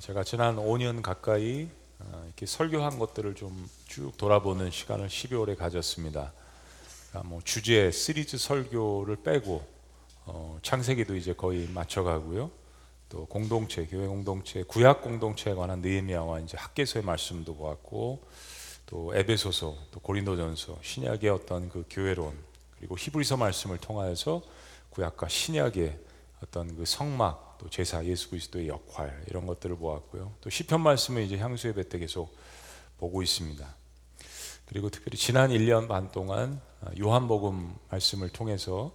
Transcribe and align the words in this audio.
제가 0.00 0.22
지난 0.22 0.56
5년 0.56 1.02
가까이 1.02 1.68
어, 1.98 2.22
이렇게 2.26 2.46
설교한 2.46 2.98
것들을 2.98 3.34
좀 3.34 3.68
쭉 3.88 4.16
돌아보는 4.18 4.70
시간을 4.70 5.08
12월에 5.08 5.56
가졌습니다. 5.56 6.32
그러니까 7.08 7.28
뭐 7.28 7.40
주제 7.42 7.90
시리즈 7.90 8.36
설교를 8.36 9.16
빼고 9.22 9.66
어, 10.26 10.58
창세기도 10.62 11.16
이제 11.16 11.32
거의 11.32 11.66
맞춰가고요. 11.68 12.50
또 13.08 13.24
공동체, 13.24 13.86
교회 13.86 14.06
공동체, 14.06 14.62
구약 14.62 15.00
공동체에 15.00 15.54
관한 15.54 15.80
느헤미야와 15.80 16.40
이제 16.40 16.58
학계서의 16.58 17.02
말씀도 17.02 17.56
보았고 17.56 18.22
또 18.84 19.16
에베소서, 19.16 19.74
또 19.90 20.00
고린도전서, 20.00 20.78
신약의 20.82 21.30
어떤 21.30 21.70
그 21.70 21.84
교회론 21.88 22.36
그리고 22.78 22.96
히브리서 22.98 23.38
말씀을 23.38 23.78
통하여서 23.78 24.42
구약과 24.90 25.28
신약의 25.28 25.98
어떤 26.42 26.76
그 26.76 26.84
성막 26.84 27.47
또 27.58 27.68
제사 27.68 28.04
예수 28.04 28.30
그리스도의 28.30 28.68
역할 28.68 29.22
이런 29.28 29.46
것들을 29.46 29.76
보았고요. 29.76 30.34
또 30.40 30.50
시편 30.50 30.80
말씀을 30.80 31.22
이제 31.22 31.36
향수 31.38 31.68
예배 31.68 31.88
때 31.88 31.98
계속 31.98 32.34
보고 32.98 33.22
있습니다. 33.22 33.76
그리고 34.66 34.90
특별히 34.90 35.16
지난 35.16 35.50
1년 35.50 35.88
반 35.88 36.12
동안 36.12 36.60
요한복음 36.98 37.74
말씀을 37.90 38.28
통해서 38.28 38.92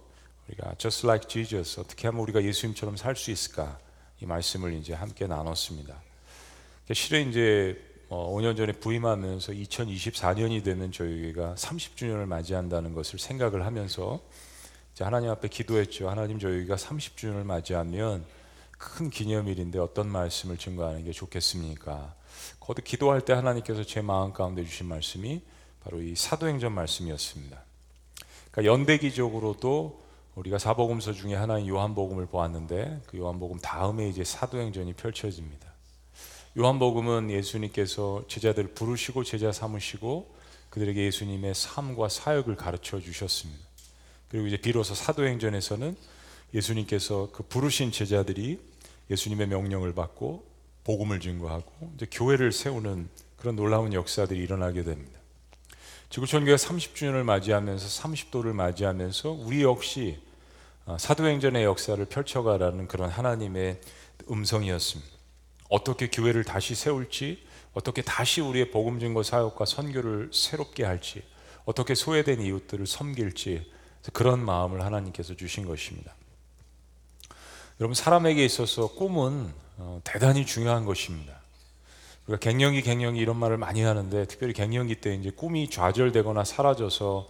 우리가 0.48 0.74
just 0.78 1.06
like 1.06 1.28
Jesus 1.28 1.80
어떻게 1.80 2.06
하면 2.08 2.20
우리가 2.22 2.42
예수님처럼 2.44 2.96
살 2.96 3.16
수 3.16 3.30
있을까 3.30 3.78
이 4.20 4.26
말씀을 4.26 4.74
이제 4.74 4.94
함께 4.94 5.26
나눴습니다. 5.26 6.00
실은 6.92 7.30
이제 7.30 7.82
5년 8.08 8.42
뭐 8.42 8.54
전에 8.54 8.72
부임하면서 8.72 9.52
2024년이 9.52 10.62
되는 10.62 10.92
저희가 10.92 11.54
30주년을 11.56 12.26
맞이한다는 12.26 12.94
것을 12.94 13.18
생각을 13.18 13.66
하면서 13.66 14.20
하나님 15.00 15.30
앞에 15.30 15.48
기도했죠. 15.48 16.08
하나님 16.08 16.38
저희가 16.38 16.76
30주년을 16.76 17.42
맞이하면 17.42 18.24
큰 18.84 19.08
기념일인데 19.08 19.78
어떤 19.78 20.08
말씀을 20.08 20.58
증거하는 20.58 21.04
게 21.04 21.12
좋겠습니까? 21.12 22.14
거듭 22.60 22.84
기도할 22.84 23.22
때 23.22 23.32
하나님께서 23.32 23.82
제 23.82 24.02
마음 24.02 24.32
가운데 24.32 24.62
주신 24.62 24.86
말씀이 24.86 25.40
바로 25.82 26.02
이 26.02 26.14
사도행전 26.14 26.72
말씀이었습니다. 26.72 27.62
그러니까 28.50 28.72
연대기적으로도 28.72 30.04
우리가 30.34 30.58
사복음서 30.58 31.12
중에 31.12 31.34
하나인 31.34 31.66
요한복음을 31.66 32.26
보았는데 32.26 33.02
그 33.06 33.18
요한복음 33.18 33.58
다음에 33.60 34.08
이제 34.08 34.22
사도행전이 34.22 34.92
펼쳐집니다. 34.94 35.72
요한복음은 36.58 37.30
예수님께서 37.30 38.24
제자들을 38.28 38.74
부르시고 38.74 39.24
제자 39.24 39.50
삼으시고 39.50 40.34
그들에게 40.70 41.04
예수님의 41.06 41.54
삶과 41.54 42.08
사역을 42.08 42.56
가르쳐 42.56 43.00
주셨습니다. 43.00 43.64
그리고 44.28 44.46
이제 44.46 44.56
비로소 44.56 44.94
사도행전에서는 44.94 45.96
예수님께서 46.52 47.30
그 47.32 47.42
부르신 47.44 47.90
제자들이 47.90 48.73
예수님의 49.10 49.48
명령을 49.48 49.94
받고 49.94 50.44
복음을 50.84 51.20
증거하고 51.20 51.92
이제 51.96 52.06
교회를 52.10 52.52
세우는 52.52 53.08
그런 53.36 53.56
놀라운 53.56 53.92
역사들이 53.92 54.38
일어나게 54.40 54.82
됩니다. 54.84 55.18
지구촌 56.10 56.44
교회 56.44 56.54
30주년을 56.54 57.24
맞이하면서 57.24 58.02
30도를 58.02 58.52
맞이하면서 58.52 59.30
우리 59.30 59.62
역시 59.62 60.20
어, 60.86 60.96
사도행전의 60.98 61.64
역사를 61.64 62.02
펼쳐가라는 62.04 62.88
그런 62.88 63.08
하나님의 63.08 63.80
음성이었습니다. 64.30 65.12
어떻게 65.70 66.08
교회를 66.08 66.44
다시 66.44 66.74
세울지, 66.74 67.42
어떻게 67.72 68.02
다시 68.02 68.40
우리의 68.40 68.70
복음 68.70 69.00
증거 69.00 69.22
사역과 69.22 69.64
선교를 69.64 70.30
새롭게 70.32 70.84
할지, 70.84 71.22
어떻게 71.64 71.94
소외된 71.94 72.40
이웃들을 72.42 72.86
섬길지 72.86 73.70
그런 74.12 74.44
마음을 74.44 74.84
하나님께서 74.84 75.34
주신 75.34 75.64
것입니다. 75.64 76.14
여러분 77.80 77.94
사람에게 77.94 78.44
있어서 78.44 78.86
꿈은 78.86 79.52
어, 79.78 80.00
대단히 80.04 80.46
중요한 80.46 80.84
것입니다. 80.84 81.34
우리가 82.28 82.38
갱년기 82.38 82.82
갱년기 82.82 83.18
이런 83.18 83.36
말을 83.36 83.56
많이 83.56 83.82
하는데 83.82 84.26
특별히 84.26 84.52
갱년기 84.52 85.00
때 85.00 85.12
이제 85.14 85.30
꿈이 85.30 85.68
좌절되거나 85.68 86.44
사라져서 86.44 87.26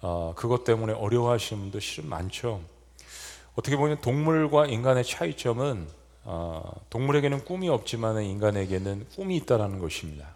어, 0.00 0.32
그것 0.34 0.64
때문에 0.64 0.94
어려워하시는 0.94 1.60
분도 1.60 1.78
실은 1.78 2.08
많죠. 2.08 2.62
어떻게 3.54 3.76
보면 3.76 4.00
동물과 4.00 4.66
인간의 4.66 5.04
차이점은 5.04 5.86
어, 6.24 6.72
동물에게는 6.88 7.44
꿈이 7.44 7.68
없지만 7.68 8.22
인간에게는 8.22 9.08
꿈이 9.14 9.36
있다라는 9.36 9.78
것입니다. 9.78 10.26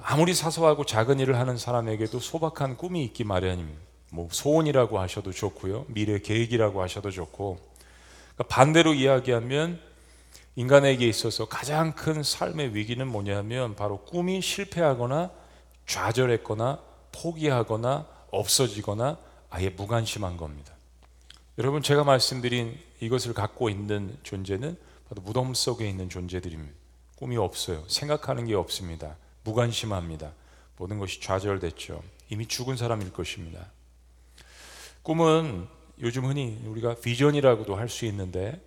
아무리 0.00 0.32
사소하고 0.32 0.86
작은 0.86 1.18
일을 1.18 1.36
하는 1.40 1.58
사람에게도 1.58 2.20
소박한 2.20 2.76
꿈이 2.76 3.02
있기 3.06 3.24
마련입니다. 3.24 3.80
뭐 4.12 4.28
소원이라고 4.30 5.00
하셔도 5.00 5.32
좋고요, 5.32 5.86
미래 5.88 6.20
계획이라고 6.20 6.80
하셔도 6.80 7.10
좋고 7.10 7.58
그러니까 8.38 8.54
반대로 8.54 8.94
이야기하면 8.94 9.80
인간에게 10.54 11.06
있어서 11.06 11.46
가장 11.46 11.92
큰 11.92 12.22
삶의 12.22 12.74
위기는 12.74 13.06
뭐냐면 13.06 13.74
바로 13.74 13.98
꿈이 14.04 14.40
실패하거나 14.40 15.30
좌절했거나 15.86 16.80
포기하거나 17.12 18.06
없어지거나 18.30 19.18
아예 19.50 19.70
무관심한 19.70 20.36
겁니다. 20.36 20.72
여러분 21.58 21.82
제가 21.82 22.04
말씀드린 22.04 22.78
이것을 23.00 23.34
갖고 23.34 23.68
있는 23.68 24.16
존재는 24.22 24.76
바로 25.08 25.22
무덤 25.22 25.54
속에 25.54 25.88
있는 25.88 26.08
존재들입니다. 26.08 26.72
꿈이 27.16 27.36
없어요. 27.36 27.82
생각하는 27.88 28.46
게 28.46 28.54
없습니다. 28.54 29.16
무관심합니다. 29.42 30.32
모든 30.76 30.98
것이 30.98 31.20
좌절됐죠. 31.20 32.02
이미 32.30 32.46
죽은 32.46 32.76
사람일 32.76 33.12
것입니다. 33.12 33.66
꿈은 35.02 35.66
요즘 36.00 36.26
흔히 36.26 36.58
우리가 36.64 36.96
비전이라고도 36.96 37.76
할 37.76 37.88
수 37.88 38.04
있는데 38.06 38.60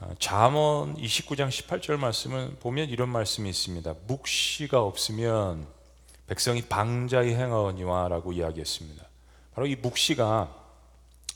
어, 0.00 0.14
잠언 0.18 0.96
29장 0.96 1.48
18절 1.48 1.96
말씀을 1.96 2.56
보면 2.60 2.88
이런 2.88 3.08
말씀이 3.08 3.48
있습니다. 3.48 3.94
묵시가 4.06 4.80
없으면 4.80 5.66
백성이 6.26 6.62
방자히 6.62 7.34
행하거니와라고 7.34 8.32
이야기했습니다. 8.32 9.04
바로 9.54 9.66
이 9.66 9.74
묵시가 9.74 10.54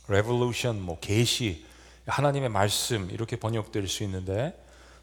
revolution, 0.06 0.80
뭐 0.80 0.98
계시, 1.00 1.64
하나님의 2.06 2.50
말씀 2.50 3.10
이렇게 3.10 3.36
번역될 3.36 3.88
수 3.88 4.04
있는데 4.04 4.56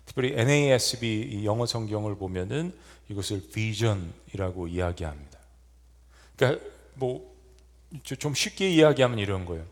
특별히 0.05 0.33
NASB 0.39 1.43
영어 1.43 1.65
성경을 1.65 2.15
보면은 2.15 2.73
이것을 3.09 3.49
vision이라고 3.51 4.67
이야기합니다. 4.67 5.39
그러니까 6.35 6.65
뭐 6.95 7.39
좀 8.03 8.33
쉽게 8.33 8.69
이야기하면 8.69 9.19
이런 9.19 9.45
거예요. 9.45 9.65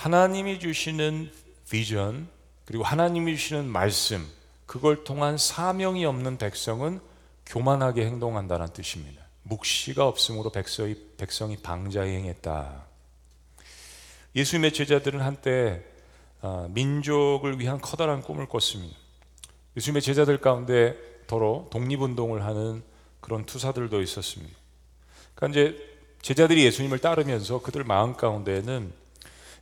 하나님이 0.00 0.60
주시는 0.60 1.30
비전 1.68 2.26
그리고 2.64 2.84
하나님이 2.84 3.36
주시는 3.36 3.66
말씀 3.66 4.26
그걸 4.64 5.04
통한 5.04 5.36
사명이 5.36 6.06
없는 6.06 6.38
백성은 6.38 7.00
교만하게 7.44 8.06
행동한다는 8.06 8.68
뜻입니다. 8.72 9.22
묵시가 9.42 10.06
없으므로 10.06 10.48
백성이, 10.48 10.96
백성이 11.18 11.58
방자히 11.58 12.12
행했다. 12.12 12.82
예수님의 14.34 14.72
제자들은 14.72 15.20
한때 15.20 15.84
아, 16.40 16.66
민족을 16.70 17.60
위한 17.60 17.78
커다란 17.78 18.22
꿈을 18.22 18.48
꿨습니다. 18.48 18.96
예수님의 19.76 20.00
제자들 20.00 20.40
가운데 20.40 20.96
더러 21.26 21.66
독립운동을 21.70 22.42
하는 22.42 22.82
그런 23.20 23.44
투사들도 23.44 24.00
있었습니다. 24.00 24.56
그러니까 25.34 25.60
이제 25.60 25.98
제자들이 26.22 26.64
예수님을 26.64 27.00
따르면서 27.00 27.60
그들 27.60 27.84
마음 27.84 28.14
가운데는 28.16 28.99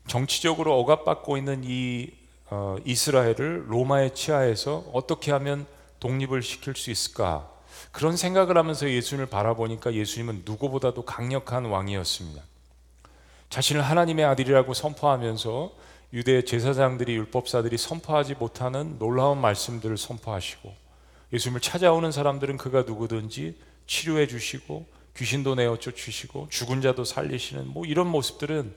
정치적으로 0.08 0.78
억압받고 0.80 1.36
있는 1.36 1.62
이 1.64 2.10
어, 2.50 2.76
이스라엘을 2.84 3.66
로마의 3.68 4.14
치하에서 4.14 4.86
어떻게 4.92 5.30
하면 5.32 5.66
독립을 6.00 6.42
시킬 6.42 6.74
수 6.74 6.90
있을까? 6.90 7.48
그런 7.92 8.16
생각을 8.16 8.56
하면서 8.56 8.88
예수님을 8.88 9.26
바라보니까 9.26 9.92
예수님은 9.92 10.42
누구보다도 10.44 11.04
강력한 11.04 11.66
왕이었습니다. 11.66 12.42
자신을 13.50 13.82
하나님의 13.82 14.24
아들이라고 14.24 14.74
선포하면서 14.74 15.72
유대 16.14 16.42
제사장들이 16.42 17.14
율법사들이 17.14 17.76
선포하지 17.76 18.34
못하는 18.34 18.98
놀라운 18.98 19.38
말씀들을 19.38 19.98
선포하시고 19.98 20.74
예수님을 21.32 21.60
찾아오는 21.60 22.10
사람들은 22.10 22.56
그가 22.56 22.82
누구든지 22.82 23.58
치료해 23.86 24.26
주시고 24.26 24.86
귀신도 25.16 25.54
내어 25.56 25.76
쫓으시고 25.76 26.48
죽은 26.50 26.80
자도 26.80 27.04
살리시는 27.04 27.68
뭐 27.68 27.84
이런 27.84 28.06
모습들은 28.06 28.74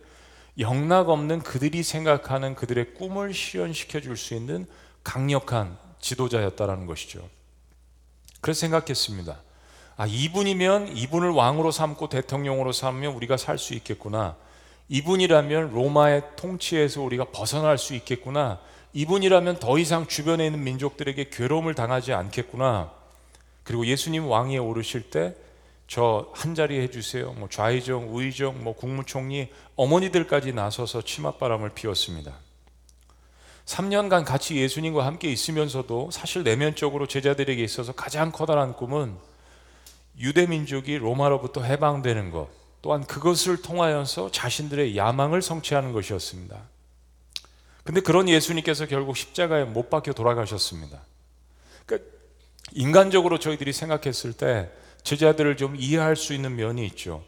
영락 0.59 1.09
없는 1.09 1.41
그들이 1.41 1.83
생각하는 1.83 2.55
그들의 2.55 2.93
꿈을 2.95 3.33
실현시켜 3.33 4.01
줄 4.01 4.17
수 4.17 4.33
있는 4.33 4.67
강력한 5.03 5.77
지도자였다라는 5.99 6.85
것이죠. 6.85 7.27
그래서 8.41 8.59
생각했습니다. 8.61 9.41
아, 9.97 10.05
이분이면 10.07 10.97
이분을 10.97 11.29
왕으로 11.29 11.71
삼고 11.71 12.09
대통령으로 12.09 12.71
삼으면 12.71 13.13
우리가 13.13 13.37
살 13.37 13.57
수 13.57 13.73
있겠구나. 13.73 14.35
이분이라면 14.89 15.71
로마의 15.73 16.23
통치에서 16.35 17.01
우리가 17.01 17.25
벗어날 17.25 17.77
수 17.77 17.93
있겠구나. 17.95 18.59
이분이라면 18.93 19.59
더 19.59 19.77
이상 19.77 20.05
주변에 20.07 20.45
있는 20.45 20.63
민족들에게 20.63 21.29
괴로움을 21.29 21.75
당하지 21.75 22.13
않겠구나. 22.13 22.91
그리고 23.63 23.85
예수님 23.85 24.27
왕위에 24.27 24.57
오르실 24.57 25.09
때 25.11 25.35
저 25.91 26.31
한 26.31 26.55
자리 26.55 26.79
해주세요. 26.79 27.33
뭐 27.33 27.49
좌의정, 27.49 28.15
우의정, 28.15 28.63
뭐 28.63 28.73
국무총리, 28.73 29.49
어머니들까지 29.75 30.53
나서서 30.53 31.01
치맛바람을 31.01 31.71
피웠습니다. 31.71 32.33
3년간 33.65 34.23
같이 34.23 34.55
예수님과 34.55 35.05
함께 35.05 35.29
있으면서도 35.29 36.11
사실 36.11 36.43
내면적으로 36.43 37.07
제자들에게 37.07 37.61
있어서 37.61 37.91
가장 37.91 38.31
커다란 38.31 38.71
꿈은 38.71 39.17
유대 40.17 40.47
민족이 40.47 40.97
로마로부터 40.97 41.61
해방되는 41.61 42.31
것, 42.31 42.47
또한 42.81 43.05
그것을 43.05 43.61
통하여서 43.61 44.31
자신들의 44.31 44.95
야망을 44.95 45.41
성취하는 45.41 45.91
것이었습니다. 45.91 46.57
근데 47.83 47.99
그런 47.99 48.29
예수님께서 48.29 48.85
결국 48.85 49.17
십자가에 49.17 49.65
못 49.65 49.89
박혀 49.89 50.13
돌아가셨습니다. 50.13 51.01
그러니까 51.85 52.09
인간적으로 52.71 53.39
저희들이 53.39 53.73
생각했을 53.73 54.31
때 54.31 54.71
제자들을 55.03 55.57
좀 55.57 55.75
이해할 55.75 56.15
수 56.15 56.33
있는 56.33 56.55
면이 56.55 56.85
있죠. 56.87 57.23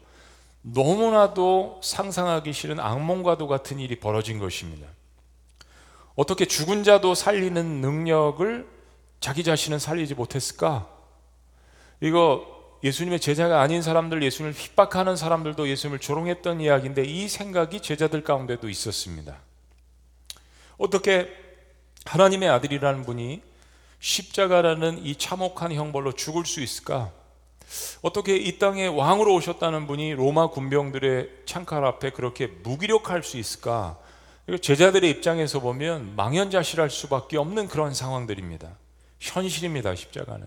너무나도 0.62 1.80
상상하기 1.82 2.52
싫은 2.52 2.80
악몽과도 2.80 3.48
같은 3.48 3.78
일이 3.78 4.00
벌어진 4.00 4.38
것입니다. 4.38 4.86
어떻게 6.14 6.46
죽은 6.46 6.84
자도 6.84 7.14
살리는 7.14 7.80
능력을 7.80 8.66
자기 9.20 9.42
자신은 9.42 9.78
살리지 9.78 10.14
못했을까? 10.14 10.88
이거 12.00 12.54
예수님의 12.84 13.20
제자가 13.20 13.60
아닌 13.62 13.82
사람들, 13.82 14.22
예수님을 14.22 14.54
핍박하는 14.54 15.16
사람들도 15.16 15.68
예수님을 15.68 15.98
조롱했던 15.98 16.60
이야기인데 16.60 17.04
이 17.04 17.28
생각이 17.28 17.80
제자들 17.80 18.22
가운데도 18.22 18.68
있었습니다. 18.68 19.38
어떻게 20.76 21.30
하나님의 22.04 22.48
아들이라는 22.50 23.04
분이 23.04 23.42
십자가라는 24.00 25.04
이 25.04 25.16
참혹한 25.16 25.72
형벌로 25.72 26.12
죽을 26.12 26.44
수 26.44 26.60
있을까? 26.60 27.10
어떻게 28.02 28.36
이 28.36 28.58
땅에 28.58 28.86
왕으로 28.86 29.34
오셨다는 29.34 29.86
분이 29.86 30.14
로마 30.14 30.48
군병들의 30.48 31.42
창칼 31.46 31.84
앞에 31.84 32.10
그렇게 32.10 32.46
무기력할 32.46 33.22
수 33.22 33.36
있을까? 33.38 33.98
제자들의 34.60 35.08
입장에서 35.10 35.60
보면 35.60 36.14
망연자실할 36.16 36.90
수밖에 36.90 37.38
없는 37.38 37.68
그런 37.68 37.94
상황들입니다. 37.94 38.76
현실입니다, 39.20 39.94
십자가는. 39.94 40.46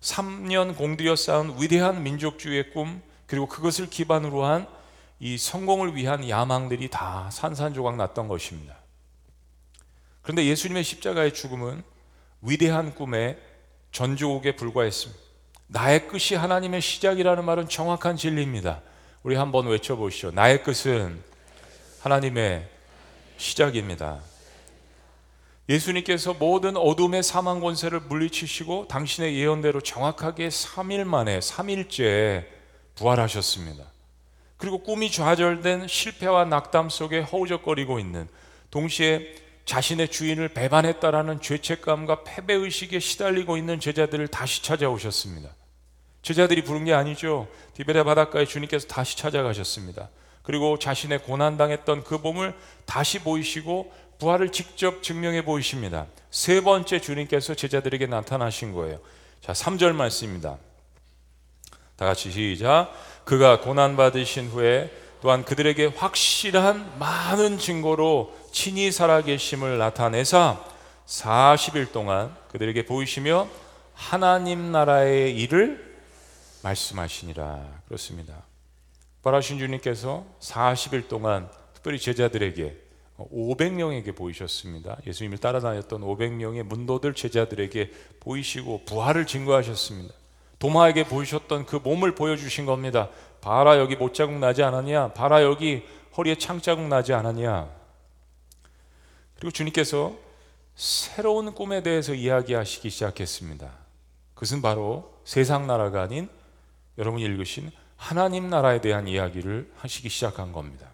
3년 0.00 0.76
공들여 0.76 1.16
쌓은 1.16 1.60
위대한 1.60 2.02
민족주의의 2.02 2.70
꿈, 2.70 3.02
그리고 3.26 3.46
그것을 3.46 3.90
기반으로 3.90 4.44
한 4.44 4.78
이 5.20 5.36
성공을 5.36 5.96
위한 5.96 6.28
야망들이 6.28 6.90
다 6.90 7.28
산산조각 7.30 7.96
났던 7.96 8.28
것입니다. 8.28 8.76
그런데 10.22 10.44
예수님의 10.44 10.84
십자가의 10.84 11.34
죽음은 11.34 11.82
위대한 12.42 12.94
꿈의 12.94 13.38
전조옥에 13.90 14.54
불과했습니다. 14.54 15.27
나의 15.68 16.08
끝이 16.08 16.34
하나님의 16.34 16.80
시작이라는 16.80 17.44
말은 17.44 17.68
정확한 17.68 18.16
진리입니다. 18.16 18.80
우리 19.22 19.36
한번 19.36 19.66
외쳐보시죠. 19.66 20.30
나의 20.30 20.62
끝은 20.62 21.22
하나님의 22.00 22.66
시작입니다. 23.36 24.20
예수님께서 25.68 26.32
모든 26.32 26.78
어둠의 26.78 27.22
사망 27.22 27.60
권세를 27.60 28.00
물리치시고 28.00 28.88
당신의 28.88 29.36
예언대로 29.36 29.82
정확하게 29.82 30.48
3일 30.48 31.04
만에 31.04 31.40
3일째 31.40 32.46
부활하셨습니다. 32.94 33.84
그리고 34.56 34.78
꿈이 34.82 35.10
좌절된 35.10 35.86
실패와 35.86 36.46
낙담 36.46 36.88
속에 36.88 37.20
허우적거리고 37.20 37.98
있는 37.98 38.26
동시에 38.70 39.34
자신의 39.66 40.08
주인을 40.08 40.48
배반했다라는 40.48 41.42
죄책감과 41.42 42.24
패배의식에 42.24 42.98
시달리고 42.98 43.58
있는 43.58 43.78
제자들을 43.78 44.28
다시 44.28 44.62
찾아오셨습니다. 44.62 45.57
제자들이 46.28 46.62
부른 46.62 46.84
게 46.84 46.92
아니죠. 46.92 47.48
디베레 47.72 48.02
바닷가에 48.02 48.44
주님께서 48.44 48.86
다시 48.86 49.16
찾아가셨습니다. 49.16 50.10
그리고 50.42 50.78
자신의 50.78 51.22
고난당했던 51.22 52.04
그 52.04 52.16
몸을 52.16 52.52
다시 52.84 53.20
보이시고 53.20 53.90
부활을 54.18 54.52
직접 54.52 55.02
증명해 55.02 55.46
보이십니다. 55.46 56.04
세 56.30 56.60
번째 56.60 57.00
주님께서 57.00 57.54
제자들에게 57.54 58.08
나타나신 58.08 58.74
거예요. 58.74 58.98
자, 59.40 59.54
3절 59.54 59.92
말씀입니다. 59.94 60.58
다 61.96 62.04
같이 62.04 62.30
시작. 62.30 62.92
그가 63.24 63.60
고난 63.60 63.96
받으신 63.96 64.48
후에 64.48 64.90
또한 65.22 65.46
그들에게 65.46 65.86
확실한 65.96 66.98
많은 66.98 67.58
증거로 67.58 68.36
친히 68.52 68.92
살아계심을 68.92 69.78
나타내사 69.78 70.62
40일 71.06 71.90
동안 71.90 72.36
그들에게 72.52 72.84
보이시며 72.84 73.48
하나님 73.94 74.72
나라의 74.72 75.34
일을 75.34 75.87
말씀하시니라. 76.68 77.82
그렇습니다. 77.86 78.44
부활하신 79.22 79.58
주님께서 79.58 80.26
40일 80.40 81.08
동안 81.08 81.50
특별히 81.74 81.98
제자들에게 81.98 82.88
500명에게 83.18 84.14
보이셨습니다. 84.14 84.98
예수님을 85.06 85.38
따라다녔던 85.38 86.02
500명의 86.02 86.62
문도들 86.62 87.14
제자들에게 87.14 87.90
보이시고 88.20 88.84
부활을 88.84 89.26
증거하셨습니다. 89.26 90.14
도마에게 90.58 91.04
보이셨던 91.04 91.66
그 91.66 91.76
몸을 91.76 92.14
보여주신 92.14 92.66
겁니다. 92.66 93.08
봐라 93.40 93.78
여기 93.78 93.96
못자국 93.96 94.38
나지 94.38 94.62
않았냐? 94.62 95.14
봐라 95.14 95.42
여기 95.42 95.84
허리에 96.16 96.36
창자국 96.36 96.86
나지 96.88 97.12
않았냐? 97.12 97.68
그리고 99.36 99.52
주님께서 99.52 100.16
새로운 100.74 101.54
꿈에 101.54 101.82
대해서 101.82 102.14
이야기하시기 102.14 102.90
시작했습니다. 102.90 103.70
그것은 104.34 104.62
바로 104.62 105.20
세상 105.24 105.66
나라가 105.66 106.02
아닌 106.02 106.28
여러분이 106.98 107.24
읽으신 107.24 107.70
하나님 107.96 108.50
나라에 108.50 108.80
대한 108.80 109.08
이야기를 109.08 109.72
하시기 109.76 110.08
시작한 110.08 110.52
겁니다. 110.52 110.90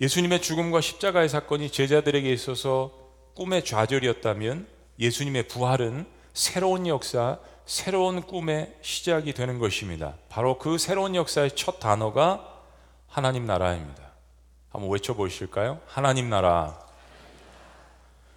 예수님의 0.00 0.42
죽음과 0.42 0.80
십자가의 0.80 1.28
사건이 1.28 1.70
제자들에게 1.70 2.30
있어서 2.32 2.92
꿈의 3.34 3.64
좌절이었다면 3.64 4.66
예수님의 4.98 5.48
부활은 5.48 6.06
새로운 6.34 6.86
역사, 6.86 7.38
새로운 7.64 8.22
꿈의 8.22 8.76
시작이 8.82 9.32
되는 9.32 9.58
것입니다. 9.58 10.14
바로 10.28 10.58
그 10.58 10.78
새로운 10.78 11.14
역사의 11.14 11.56
첫 11.56 11.80
단어가 11.80 12.62
하나님 13.08 13.46
나라입니다. 13.46 14.02
한번 14.68 14.90
외쳐보실까요? 14.90 15.80
하나님 15.86 16.28
나라. 16.28 16.78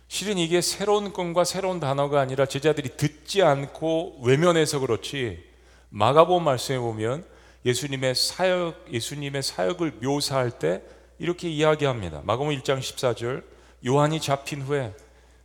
실은 0.08 0.38
이게 0.38 0.62
새로운 0.62 1.14
꿈과 1.14 1.44
새로운 1.44 1.80
단어가 1.80 2.22
아니라 2.22 2.46
제자들이 2.46 2.98
듣지 2.98 3.44
않고 3.44 4.22
외면해서 4.24 4.80
그렇지 4.80 5.49
마가복음 5.90 6.44
말씀에 6.44 6.78
보면 6.78 7.26
예수님의 7.66 8.16
사역 8.16 8.86
예수님의 8.92 9.44
사역을 9.44 10.00
묘사할 10.02 10.52
때 10.52 10.82
이렇게 11.18 11.50
이야기합니다. 11.50 12.22
마가복음 12.24 12.56
1장 12.60 12.80
14절 12.80 13.44
요한이 13.86 14.22
잡힌 14.22 14.62
후에 14.62 14.94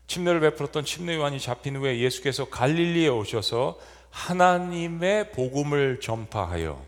침례를 0.07 0.41
베풀었던 0.41 0.85
침례 0.85 1.17
요한이 1.17 1.41
잡힌 1.41 1.77
후에 1.77 1.99
예수께서 1.99 2.45
갈릴리에 2.47 3.09
오셔서 3.09 3.79
하나님의 4.11 5.33
복음을 5.33 5.99
전파하여 6.01 6.81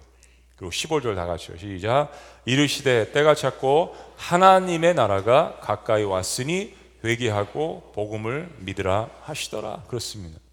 그리고 0.56 0.70
15절 0.70 1.14
다 1.16 1.26
같이요. 1.26 1.58
시작. 1.58 2.10
이르시되 2.44 3.12
때가 3.12 3.34
찼고 3.34 3.94
하나님의 4.16 4.94
나라가 4.94 5.58
가까이 5.60 6.02
왔으니 6.02 6.74
회개하고 7.04 7.92
복음을 7.94 8.50
믿으라 8.60 9.10
하시더라. 9.22 9.84
그렇습니다. 9.88 10.45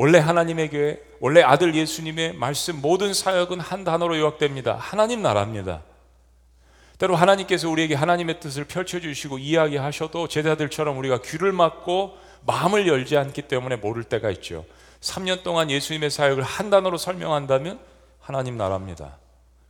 원래 0.00 0.18
하나님의 0.18 0.70
교회, 0.70 1.02
원래 1.18 1.42
아들 1.42 1.74
예수님의 1.74 2.34
말씀 2.34 2.80
모든 2.80 3.12
사역은 3.12 3.58
한 3.58 3.82
단어로 3.82 4.16
요약됩니다. 4.16 4.76
하나님 4.76 5.22
나라입니다. 5.22 5.82
때로 6.98 7.16
하나님께서 7.16 7.68
우리에게 7.68 7.96
하나님의 7.96 8.38
뜻을 8.38 8.62
펼쳐주시고 8.66 9.38
이야기하셔도 9.38 10.28
제자들처럼 10.28 10.96
우리가 10.98 11.20
귀를 11.22 11.50
막고 11.50 12.16
마음을 12.46 12.86
열지 12.86 13.16
않기 13.16 13.42
때문에 13.42 13.74
모를 13.74 14.04
때가 14.04 14.30
있죠. 14.30 14.64
3년 15.00 15.42
동안 15.42 15.68
예수님의 15.68 16.10
사역을 16.10 16.44
한 16.44 16.70
단어로 16.70 16.96
설명한다면 16.96 17.80
하나님 18.20 18.56
나라입니다. 18.56 19.16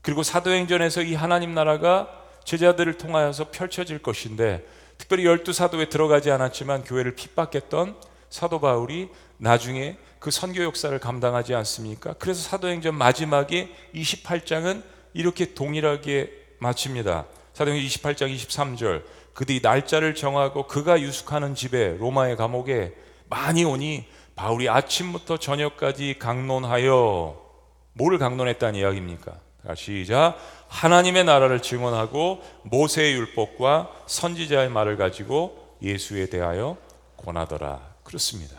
그리고 0.02 0.22
사도행전에서 0.22 1.04
이 1.04 1.14
하나님 1.14 1.54
나라가 1.54 2.06
제자들을 2.44 2.98
통하여서 2.98 3.50
펼쳐질 3.50 4.00
것인데 4.00 4.62
특별히 4.98 5.24
열두 5.24 5.54
사도에 5.54 5.88
들어가지 5.88 6.30
않았지만 6.30 6.84
교회를 6.84 7.14
핍박했던 7.14 7.96
사도 8.28 8.60
바울이 8.60 9.08
나중에 9.38 9.96
그 10.18 10.30
선교 10.30 10.62
역사를 10.62 10.96
감당하지 10.98 11.54
않습니까? 11.54 12.14
그래서 12.14 12.42
사도행전 12.42 12.94
마지막에 12.94 13.70
28장은 13.94 14.82
이렇게 15.14 15.54
동일하게 15.54 16.32
마칩니다. 16.58 17.26
사도행전 17.54 17.88
28장 17.88 18.34
23절 18.34 19.02
그들이 19.34 19.60
날짜를 19.62 20.14
정하고 20.14 20.66
그가 20.66 21.00
유숙하는 21.00 21.54
집에 21.54 21.96
로마의 21.98 22.36
감옥에 22.36 22.94
많이 23.28 23.64
오니 23.64 24.06
바울이 24.34 24.68
아침부터 24.68 25.36
저녁까지 25.38 26.16
강론하여 26.18 27.48
뭐를 27.92 28.18
강론했다는 28.18 28.78
이야기입니까? 28.80 29.32
시작 29.74 30.38
하나님의 30.68 31.24
나라를 31.24 31.60
증언하고 31.60 32.42
모세의 32.62 33.14
율법과 33.14 33.90
선지자의 34.06 34.70
말을 34.70 34.96
가지고 34.96 35.76
예수에 35.82 36.26
대하여 36.26 36.76
권하더라 37.16 37.80
그렇습니다 38.04 38.57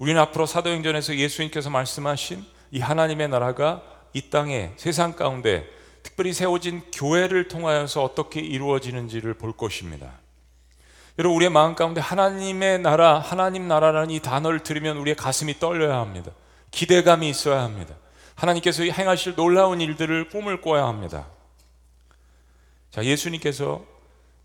우리는 0.00 0.18
앞으로 0.22 0.46
사도행전에서 0.46 1.16
예수님께서 1.16 1.68
말씀하신 1.68 2.42
이 2.70 2.80
하나님의 2.80 3.28
나라가 3.28 3.82
이 4.14 4.30
땅에 4.30 4.72
세상 4.76 5.14
가운데 5.14 5.68
특별히 6.02 6.32
세워진 6.32 6.80
교회를 6.90 7.48
통하여서 7.48 8.02
어떻게 8.02 8.40
이루어지는지를 8.40 9.34
볼 9.34 9.54
것입니다. 9.54 10.10
여러분 11.18 11.36
우리의 11.36 11.50
마음 11.50 11.74
가운데 11.74 12.00
하나님의 12.00 12.78
나라, 12.78 13.18
하나님 13.18 13.68
나라라는 13.68 14.10
이 14.10 14.20
단어를 14.20 14.62
들으면 14.62 14.96
우리의 14.96 15.16
가슴이 15.16 15.58
떨려야 15.58 15.98
합니다. 15.98 16.32
기대감이 16.70 17.28
있어야 17.28 17.62
합니다. 17.62 17.94
하나님께서 18.36 18.84
행하실 18.84 19.34
놀라운 19.34 19.82
일들을 19.82 20.30
꿈을 20.30 20.62
꿔야 20.62 20.86
합니다. 20.86 21.26
자, 22.90 23.04
예수님께서 23.04 23.84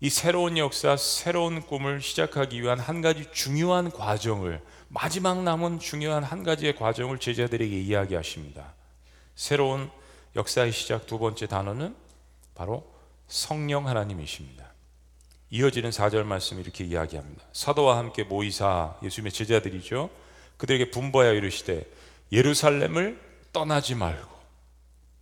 이 0.00 0.10
새로운 0.10 0.58
역사, 0.58 0.98
새로운 0.98 1.62
꿈을 1.62 2.02
시작하기 2.02 2.60
위한 2.60 2.78
한 2.78 3.00
가지 3.00 3.24
중요한 3.32 3.90
과정을 3.90 4.60
마지막 4.98 5.42
남은 5.42 5.78
중요한 5.78 6.24
한 6.24 6.42
가지의 6.42 6.74
과정을 6.74 7.18
제자들에게 7.18 7.78
이야기하십니다. 7.80 8.72
새로운 9.34 9.90
역사의 10.34 10.72
시작 10.72 11.06
두 11.06 11.18
번째 11.18 11.46
단어는 11.46 11.94
바로 12.54 12.90
성령 13.28 13.88
하나님이십니다. 13.88 14.72
이어지는 15.50 15.90
4절 15.90 16.24
말씀 16.24 16.58
이렇게 16.58 16.82
이야기합니다. 16.82 17.44
사도와 17.52 17.98
함께 17.98 18.24
모이사 18.24 18.96
예수님의 19.02 19.32
제자들이죠. 19.32 20.08
그들에게 20.56 20.90
분부하여 20.90 21.34
이르시되 21.34 21.84
예루살렘을 22.32 23.20
떠나지 23.52 23.94
말고 23.94 24.34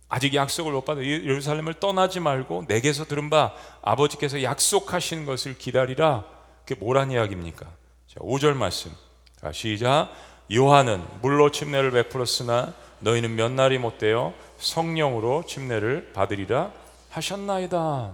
아직 0.07 0.35
약속을 0.35 0.71
못 0.71 0.85
받아 0.85 1.03
예루살렘을 1.03 1.81
떠나지 1.81 2.21
말고 2.21 2.63
내게서 2.69 3.03
들은 3.05 3.29
바 3.29 3.53
아버지께서 3.81 4.41
약속하신 4.41 5.25
것을 5.25 5.57
기다리라. 5.57 6.23
그게 6.65 6.79
뭐란 6.79 7.11
이야기입니까? 7.11 7.65
자, 8.07 8.19
5절 8.21 8.53
말씀. 8.53 9.04
자, 9.45 9.51
시작. 9.51 10.09
요한은 10.51 11.03
물로 11.21 11.51
침례를 11.51 11.91
베풀었으나 11.91 12.73
너희는 12.97 13.35
몇 13.35 13.51
날이 13.51 13.77
못 13.77 13.99
되어 13.99 14.33
성령으로 14.57 15.43
침례를 15.45 16.13
받으리라 16.13 16.71
하셨나이다. 17.11 18.11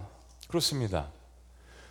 그렇습니다. 0.49 1.07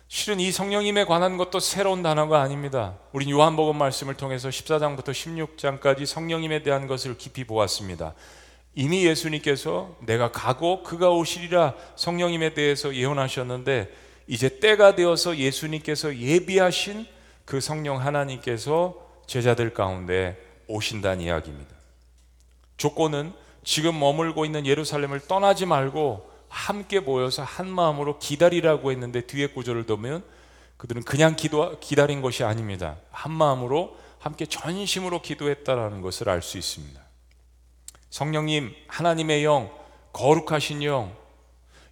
실은 0.07 0.39
이 0.39 0.51
성령님에 0.51 1.05
관한 1.05 1.37
것도 1.37 1.59
새로운 1.59 2.03
단어가 2.03 2.41
아닙니다. 2.41 2.99
우린 3.13 3.31
요한복음 3.31 3.77
말씀을 3.77 4.13
통해서 4.13 4.49
14장부터 4.49 5.09
16장까지 5.09 6.05
성령님에 6.05 6.61
대한 6.61 6.85
것을 6.85 7.17
깊이 7.17 7.43
보았습니다. 7.43 8.13
이미 8.75 9.07
예수님께서 9.07 9.97
내가 10.01 10.31
가고 10.31 10.83
그가 10.83 11.09
오시리라 11.09 11.73
성령님에 11.95 12.53
대해서 12.53 12.93
예언하셨는데 12.93 13.91
이제 14.27 14.59
때가 14.59 14.93
되어서 14.93 15.35
예수님께서 15.35 16.15
예비하신 16.15 17.07
그 17.45 17.59
성령 17.59 17.99
하나님께서 17.99 19.00
제자들 19.27 19.73
가운데 19.73 20.37
오신다는 20.67 21.23
이야기입니다. 21.23 21.75
조건은 22.77 23.33
지금 23.63 23.99
머물고 23.99 24.45
있는 24.45 24.65
예루살렘을 24.65 25.19
떠나지 25.27 25.65
말고 25.65 26.29
함께 26.49 26.99
모여서 26.99 27.43
한 27.43 27.69
마음으로 27.69 28.19
기다리라고 28.19 28.91
했는데 28.91 29.21
뒤에 29.21 29.47
구절을 29.47 29.83
보면 29.83 30.23
그들은 30.77 31.03
그냥 31.03 31.35
기도 31.35 31.79
기다린 31.79 32.21
것이 32.21 32.43
아닙니다. 32.43 32.97
한 33.11 33.31
마음으로 33.31 33.95
함께 34.19 34.45
전심으로 34.45 35.21
기도했다라는 35.21 36.01
것을 36.01 36.29
알 36.29 36.41
수 36.41 36.57
있습니다. 36.57 36.99
성령님, 38.09 38.73
하나님의 38.87 39.45
영, 39.45 39.71
거룩하신 40.11 40.83
영, 40.83 41.15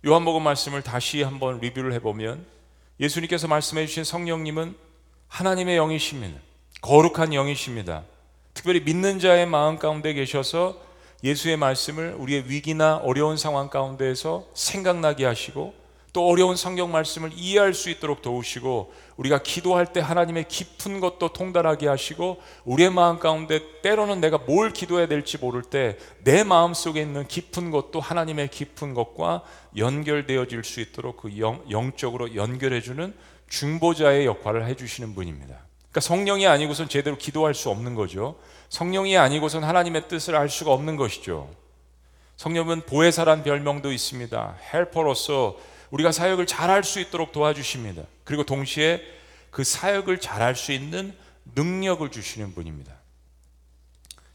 요한복음 0.05 0.43
말씀을 0.43 0.81
다시 0.81 1.21
한번 1.23 1.59
리뷰를 1.59 1.93
해보면 1.93 2.45
예수님께서 2.99 3.47
말씀해 3.47 3.85
주신 3.85 4.03
성령님은 4.03 4.75
하나님의 5.27 5.77
영이십니다. 5.77 6.39
거룩한 6.81 7.33
영이십니다. 7.33 8.03
특별히 8.53 8.81
믿는 8.81 9.19
자의 9.19 9.45
마음 9.45 9.77
가운데 9.77 10.13
계셔서 10.13 10.77
예수의 11.23 11.57
말씀을 11.57 12.15
우리의 12.17 12.49
위기나 12.49 12.97
어려운 12.97 13.37
상황 13.37 13.69
가운데에서 13.69 14.45
생각나게 14.53 15.25
하시고 15.25 15.73
또 16.11 16.27
어려운 16.27 16.55
성경 16.55 16.91
말씀을 16.91 17.31
이해할 17.35 17.73
수 17.73 17.89
있도록 17.89 18.21
도우시고 18.21 18.91
우리가 19.17 19.43
기도할 19.43 19.93
때 19.93 19.99
하나님의 19.99 20.47
깊은 20.47 20.99
것도 21.01 21.33
통달하게 21.33 21.87
하시고 21.87 22.41
우리의 22.65 22.89
마음 22.89 23.19
가운데 23.19 23.61
때로는 23.83 24.19
내가 24.19 24.39
뭘 24.39 24.71
기도해야 24.71 25.07
될지 25.07 25.37
모를 25.37 25.61
때 25.61 25.97
내 26.23 26.43
마음 26.43 26.73
속에 26.73 27.01
있는 27.01 27.27
깊은 27.27 27.69
것도 27.69 27.99
하나님의 27.99 28.47
깊은 28.49 28.93
것과 28.95 29.43
연결되어질 29.77 30.63
수 30.63 30.81
있도록 30.81 31.17
그 31.17 31.37
영, 31.37 31.63
영적으로 31.69 32.33
연결해주는 32.33 33.13
중보자의 33.47 34.25
역할을 34.25 34.65
해주시는 34.67 35.13
분입니다. 35.13 35.68
그러니까 35.91 36.01
성령이 36.01 36.47
아니고선 36.47 36.87
제대로 36.87 37.17
기도할 37.17 37.53
수 37.53 37.69
없는 37.69 37.95
거죠. 37.95 38.39
성령이 38.69 39.17
아니고선 39.17 39.63
하나님의 39.63 40.07
뜻을 40.07 40.35
알 40.35 40.49
수가 40.49 40.71
없는 40.71 40.95
것이죠. 40.95 41.49
성령은 42.37 42.81
보혜사란 42.85 43.43
별명도 43.43 43.91
있습니다. 43.91 44.57
헬퍼로서 44.73 45.57
우리가 45.89 46.11
사역을 46.11 46.45
잘할 46.45 46.83
수 46.83 46.99
있도록 46.99 47.31
도와주십니다. 47.31 48.03
그리고 48.23 48.43
동시에 48.43 49.01
그 49.49 49.63
사역을 49.63 50.19
잘할 50.19 50.55
수 50.55 50.71
있는 50.71 51.15
능력을 51.55 52.09
주시는 52.11 52.53
분입니다. 52.53 52.93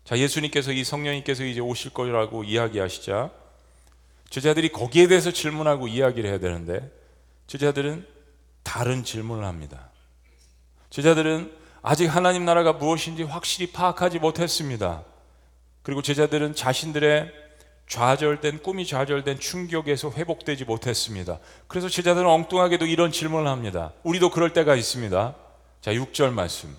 자, 0.05 0.19
예수님께서 0.19 0.73
이 0.73 0.83
성령님께서 0.83 1.45
이제 1.45 1.61
오실 1.61 1.93
거라고 1.95 2.45
이야기하시자 2.45 3.31
제자들이 4.29 4.71
거기에 4.71 5.07
대해서 5.07 5.31
질문하고 5.31 5.87
이야기를 5.87 6.29
해야 6.29 6.39
되는데 6.39 6.91
제자들은 7.47 8.07
다른 8.65 9.05
질문을 9.05 9.45
합니다. 9.45 9.91
제자들은 10.95 11.51
아직 11.83 12.07
하나님 12.07 12.45
나라가 12.45 12.73
무엇인지 12.73 13.25
확실히 13.25 13.73
파악하지 13.73 14.21
못했습니다. 14.21 15.03
그리고 15.83 16.03
제자들은 16.03 16.55
자신들의 16.55 17.33
좌절된 17.89 18.63
꿈이 18.63 18.87
좌절된 18.87 19.41
충격에서 19.41 20.13
회복되지 20.13 20.65
못했습니다. 20.65 21.41
그래서 21.67 21.89
제자들은 21.89 22.29
엉뚱하게도 22.31 22.87
이런 22.87 23.11
질문을 23.11 23.49
합니다. 23.49 23.93
우리도 24.05 24.31
그럴 24.31 24.53
때가 24.53 24.77
있습니다. 24.77 25.35
자, 25.81 25.93
6절 25.93 26.33
말씀. 26.33 26.77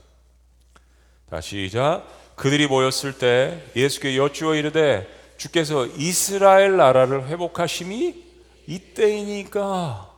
다시 1.29 1.67
시작. 1.67 2.07
그들이 2.37 2.67
모였을 2.67 3.17
때 3.17 3.65
예수께 3.75 4.15
여쭈어 4.15 4.55
이르되 4.55 5.09
주께서 5.35 5.87
이스라엘 5.87 6.77
나라를 6.77 7.27
회복하심이 7.27 8.23
이때이니까 8.65 10.14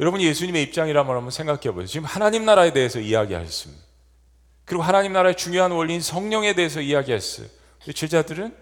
여러분 0.00 0.20
예수님의 0.20 0.62
입장이라면 0.64 1.16
한번 1.16 1.30
생각해 1.30 1.72
보세요. 1.72 1.86
지금 1.86 2.04
하나님 2.06 2.44
나라에 2.44 2.72
대해서 2.72 3.00
이야기하셨습니다. 3.00 3.82
그리고 4.64 4.82
하나님 4.82 5.12
나라의 5.12 5.36
중요한 5.36 5.72
원리인 5.72 6.00
성령에 6.00 6.54
대해서 6.54 6.80
이야기했어요. 6.80 7.48
제자들은 7.94 8.54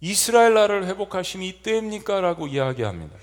이스라엘 0.00 0.54
나라를 0.54 0.86
회복하심이 0.86 1.48
이때입니까? 1.48 2.20
라고 2.20 2.46
이야기합니다. 2.46 3.16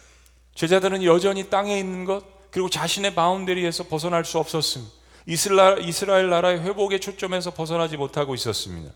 제자들은 0.56 1.04
여전히 1.04 1.50
땅에 1.50 1.80
있는 1.80 2.06
것, 2.06 2.52
그리고 2.52 2.70
자신의 2.70 3.16
바운더리에서 3.16 3.86
벗어날 3.86 4.26
수 4.26 4.38
없었습니다. 4.38 4.94
이스라엘, 5.26 5.80
이스라엘 5.88 6.30
나라의 6.30 6.62
회복의 6.62 7.00
초점에서 7.00 7.52
벗어나지 7.52 7.98
못하고 7.98 8.36
있었습니다. 8.36 8.92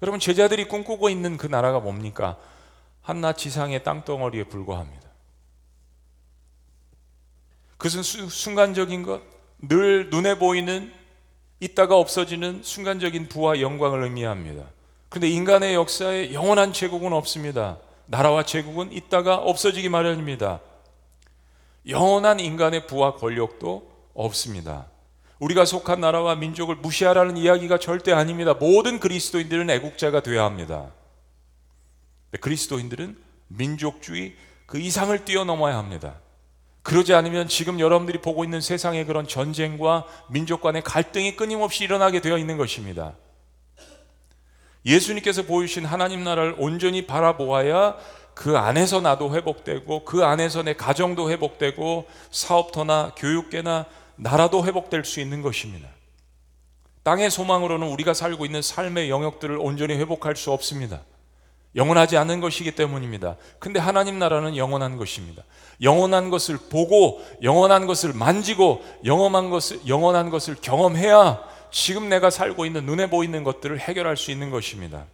여러분, 0.00 0.18
제자들이 0.18 0.66
꿈꾸고 0.66 1.10
있는 1.10 1.36
그 1.36 1.46
나라가 1.46 1.78
뭡니까? 1.78 2.38
한낱 3.02 3.38
지상의 3.38 3.84
땅덩어리에 3.84 4.44
불과합니다. 4.44 5.11
그것은 7.82 8.04
수, 8.04 8.28
순간적인 8.28 9.02
것, 9.02 9.22
늘 9.58 10.08
눈에 10.08 10.38
보이는 10.38 10.92
있다가 11.58 11.96
없어지는 11.96 12.62
순간적인 12.62 13.28
부와 13.28 13.60
영광을 13.60 14.04
의미합니다. 14.04 14.62
그런데 15.08 15.28
인간의 15.28 15.74
역사에 15.74 16.32
영원한 16.32 16.72
제국은 16.72 17.12
없습니다. 17.12 17.78
나라와 18.06 18.44
제국은 18.44 18.92
있다가 18.92 19.34
없어지기 19.34 19.88
마련입니다. 19.88 20.60
영원한 21.88 22.38
인간의 22.38 22.86
부와 22.86 23.16
권력도 23.16 23.90
없습니다. 24.14 24.86
우리가 25.40 25.64
속한 25.64 26.00
나라와 26.00 26.36
민족을 26.36 26.76
무시하라는 26.76 27.36
이야기가 27.36 27.78
절대 27.78 28.12
아닙니다. 28.12 28.54
모든 28.54 29.00
그리스도인들은 29.00 29.68
애국자가 29.70 30.20
되어야 30.20 30.44
합니다. 30.44 30.92
그리스도인들은 32.40 33.20
민족주의 33.48 34.36
그 34.66 34.78
이상을 34.78 35.24
뛰어넘어야 35.24 35.76
합니다. 35.76 36.21
그러지 36.82 37.14
않으면 37.14 37.48
지금 37.48 37.78
여러분들이 37.78 38.18
보고 38.20 38.44
있는 38.44 38.60
세상의 38.60 39.06
그런 39.06 39.26
전쟁과 39.26 40.04
민족 40.28 40.60
간의 40.60 40.82
갈등이 40.82 41.36
끊임없이 41.36 41.84
일어나게 41.84 42.20
되어 42.20 42.38
있는 42.38 42.56
것입니다. 42.56 43.14
예수님께서 44.84 45.42
보이신 45.42 45.84
하나님 45.84 46.24
나라를 46.24 46.56
온전히 46.58 47.06
바라보아야 47.06 47.96
그 48.34 48.58
안에서 48.58 49.00
나도 49.00 49.34
회복되고 49.34 50.04
그 50.04 50.24
안에서 50.24 50.62
내 50.62 50.74
가정도 50.74 51.30
회복되고 51.30 52.08
사업터나 52.30 53.12
교육계나 53.16 53.86
나라도 54.16 54.64
회복될 54.64 55.04
수 55.04 55.20
있는 55.20 55.42
것입니다. 55.42 55.88
땅의 57.04 57.30
소망으로는 57.30 57.88
우리가 57.88 58.14
살고 58.14 58.44
있는 58.44 58.62
삶의 58.62 59.10
영역들을 59.10 59.56
온전히 59.58 59.94
회복할 59.94 60.36
수 60.36 60.50
없습니다. 60.52 61.02
영원하지 61.74 62.16
않은 62.16 62.40
것이기 62.40 62.72
때문입니다. 62.72 63.36
근데 63.58 63.80
하나님 63.80 64.18
나라는 64.18 64.56
영원한 64.56 64.96
것입니다. 64.96 65.42
영원한 65.80 66.30
것을 66.30 66.58
보고 66.70 67.22
영원한 67.42 67.86
것을 67.86 68.12
만지고 68.12 68.84
영원한 69.04 69.50
것을 69.50 69.80
영원한 69.88 70.30
것을 70.30 70.56
경험해야 70.60 71.40
지금 71.70 72.08
내가 72.08 72.30
살고 72.30 72.66
있는 72.66 72.84
눈에 72.84 73.08
보이는 73.08 73.42
것들을 73.42 73.78
해결할 73.78 74.16
수 74.16 74.30
있는 74.30 74.50
것입니다. 74.50 75.06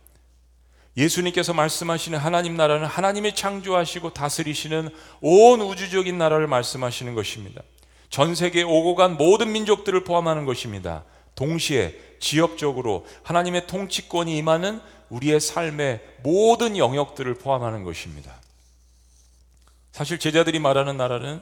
예수님께서 0.97 1.55
말씀하시는 1.55 2.19
하나님 2.19 2.57
나라는 2.57 2.87
하나님이 2.87 3.35
창조하시고 3.35 4.13
다스리시는 4.15 4.91
온 5.21 5.61
우주적인 5.61 6.19
나라를 6.19 6.49
말씀하시는 6.49 7.15
것입니다. 7.15 7.63
전 8.11 8.35
세계에 8.35 8.65
오고 8.65 8.97
간 8.97 9.17
모든 9.17 9.53
민족들을 9.53 10.03
포함하는 10.03 10.45
것입니다. 10.45 11.05
동시에 11.39 11.97
지역적으로 12.19 13.07
하나님의 13.23 13.69
통치권이 13.69 14.37
임하는 14.39 14.81
우리의 15.09 15.41
삶의 15.41 16.01
모든 16.25 16.77
영역들을 16.77 17.33
포함하는 17.35 17.85
것입니다. 17.85 18.35
사실 19.93 20.19
제자들이 20.19 20.59
말하는 20.59 20.97
나라는 20.97 21.41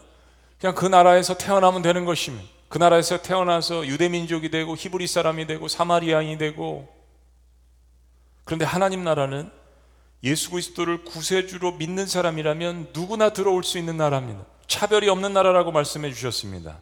그냥 0.60 0.74
그 0.74 0.84
나라에서 0.84 1.38
태어나면 1.38 1.80
되는 1.80 2.04
것입니다. 2.04 2.46
그 2.68 2.76
나라에서 2.76 3.22
태어나서 3.22 3.86
유대 3.86 4.10
민족이 4.10 4.50
되고 4.50 4.76
히브리 4.76 5.06
사람이 5.06 5.46
되고 5.46 5.66
사마리아인이 5.66 6.36
되고 6.36 6.86
그런데 8.44 8.66
하나님 8.66 9.02
나라는 9.02 9.50
예수 10.24 10.50
그리스도를 10.50 11.04
구세주로 11.04 11.72
믿는 11.72 12.06
사람이라면 12.06 12.90
누구나 12.92 13.30
들어올 13.30 13.64
수 13.64 13.78
있는 13.78 13.96
나라입니다. 13.96 14.44
차별이 14.66 15.08
없는 15.08 15.32
나라라고 15.32 15.72
말씀해 15.72 16.12
주셨습니다. 16.12 16.80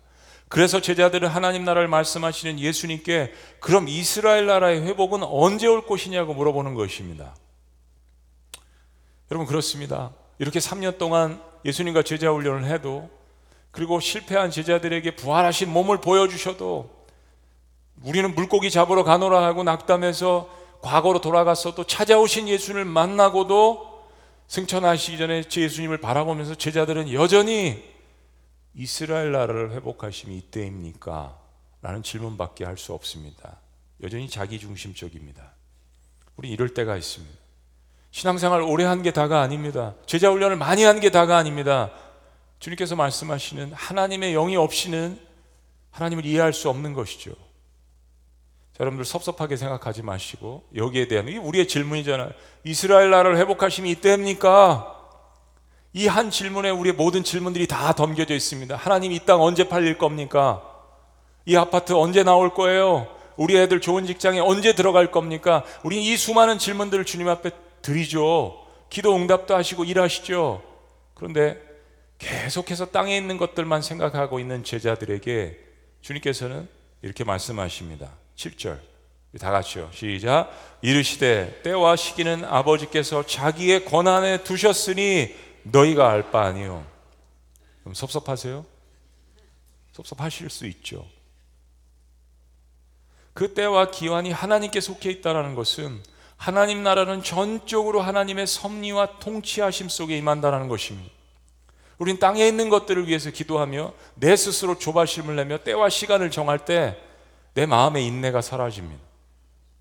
그래서 0.54 0.80
제자들은 0.80 1.26
하나님 1.26 1.64
나라를 1.64 1.88
말씀하시는 1.88 2.60
예수님께 2.60 3.32
그럼 3.58 3.88
이스라엘 3.88 4.46
나라의 4.46 4.82
회복은 4.82 5.24
언제 5.24 5.66
올 5.66 5.84
것이냐고 5.84 6.32
물어보는 6.32 6.74
것입니다. 6.74 7.34
여러분 9.32 9.48
그렇습니다. 9.48 10.12
이렇게 10.38 10.60
3년 10.60 10.96
동안 10.96 11.42
예수님과 11.64 12.02
제자 12.02 12.30
훈련을 12.30 12.66
해도 12.66 13.10
그리고 13.72 13.98
실패한 13.98 14.52
제자들에게 14.52 15.16
부활하신 15.16 15.72
몸을 15.72 16.00
보여주셔도 16.00 16.88
우리는 18.04 18.32
물고기 18.32 18.70
잡으러 18.70 19.02
가노라 19.02 19.42
하고 19.42 19.64
낙담해서 19.64 20.48
과거로 20.82 21.20
돌아갔어도 21.20 21.82
찾아오신 21.82 22.46
예수님을 22.46 22.84
만나고도 22.84 24.04
승천하시기 24.46 25.18
전에 25.18 25.42
예수님을 25.56 25.98
바라보면서 25.98 26.54
제자들은 26.54 27.12
여전히 27.12 27.93
이스라엘 28.74 29.32
나라를 29.32 29.72
회복하심이 29.72 30.36
이때입니까? 30.38 31.38
라는 31.82 32.02
질문밖에 32.02 32.64
할 32.64 32.76
수 32.76 32.92
없습니다. 32.92 33.58
여전히 34.02 34.28
자기 34.28 34.58
중심적입니다. 34.58 35.52
우리 36.36 36.50
이럴 36.50 36.70
때가 36.74 36.96
있습니다. 36.96 37.34
신앙생활 38.10 38.62
오래 38.62 38.84
한 38.84 39.02
게 39.02 39.10
다가 39.12 39.40
아닙니다. 39.42 39.94
제자 40.06 40.30
훈련을 40.30 40.56
많이 40.56 40.82
한 40.84 41.00
게 41.00 41.10
다가 41.10 41.36
아닙니다. 41.36 41.92
주님께서 42.58 42.96
말씀하시는 42.96 43.72
하나님의 43.72 44.32
영이 44.32 44.56
없이는 44.56 45.20
하나님을 45.90 46.24
이해할 46.24 46.52
수 46.52 46.68
없는 46.70 46.92
것이죠. 46.94 47.30
자, 47.32 48.80
여러분들 48.80 49.04
섭섭하게 49.04 49.56
생각하지 49.56 50.02
마시고 50.02 50.68
여기에 50.74 51.06
대한 51.08 51.28
이 51.28 51.36
우리의 51.36 51.68
질문이잖아요. 51.68 52.30
이스라엘 52.64 53.10
나라를 53.10 53.36
회복하심이 53.38 53.90
이때입니까? 53.92 54.93
이 55.96 56.06
한 56.08 56.30
질문에 56.30 56.70
우리의 56.70 56.94
모든 56.94 57.22
질문들이 57.22 57.66
다 57.68 57.92
덤겨져 57.92 58.34
있습니다. 58.34 58.74
하나님 58.76 59.12
이 59.12 59.20
땅 59.24 59.40
언제 59.40 59.68
팔릴 59.68 59.96
겁니까? 59.96 60.62
이 61.46 61.56
아파트 61.56 61.92
언제 61.92 62.22
나올 62.24 62.52
거예요? 62.52 63.06
우리 63.36 63.56
애들 63.56 63.80
좋은 63.80 64.06
직장에 64.06 64.40
언제 64.40 64.74
들어갈 64.74 65.10
겁니까? 65.10 65.64
우리 65.84 66.04
이 66.04 66.16
수많은 66.16 66.58
질문들을 66.58 67.04
주님 67.04 67.28
앞에 67.28 67.50
드리죠. 67.82 68.60
기도 68.90 69.14
응답도 69.14 69.54
하시고 69.54 69.84
일하시죠. 69.84 70.62
그런데 71.14 71.60
계속해서 72.18 72.86
땅에 72.86 73.16
있는 73.16 73.36
것들만 73.38 73.82
생각하고 73.82 74.40
있는 74.40 74.64
제자들에게 74.64 75.58
주님께서는 76.00 76.68
이렇게 77.02 77.22
말씀하십니다. 77.24 78.10
7절. 78.36 78.78
다 79.40 79.50
같이요. 79.50 79.90
시작. 79.92 80.50
이르시되 80.80 81.60
때와 81.64 81.96
시기는 81.96 82.44
아버지께서 82.44 83.26
자기의 83.26 83.84
권한에 83.84 84.44
두셨으니 84.44 85.34
너희가 85.64 86.10
알 86.10 86.30
바 86.30 86.42
아니요. 86.42 86.84
그럼 87.80 87.94
섭섭하세요? 87.94 88.64
섭섭하실 89.92 90.50
수 90.50 90.66
있죠. 90.66 91.06
그 93.32 93.52
때와 93.52 93.90
기한이 93.90 94.30
하나님께 94.30 94.80
속해 94.80 95.10
있다는 95.10 95.54
것은 95.54 96.00
하나님 96.36 96.82
나라는 96.82 97.22
전적으로 97.22 98.00
하나님의 98.00 98.46
섭리와 98.46 99.18
통치하심 99.18 99.88
속에 99.88 100.16
임한다는 100.18 100.68
것입니다. 100.68 101.10
우린 101.98 102.18
땅에 102.18 102.46
있는 102.46 102.68
것들을 102.68 103.08
위해서 103.08 103.30
기도하며 103.30 103.92
내 104.16 104.36
스스로 104.36 104.78
조바심을 104.78 105.36
내며 105.36 105.58
때와 105.58 105.88
시간을 105.88 106.30
정할 106.30 106.64
때 106.64 106.96
내 107.54 107.66
마음의 107.66 108.04
인내가 108.04 108.40
사라집니다. 108.40 109.00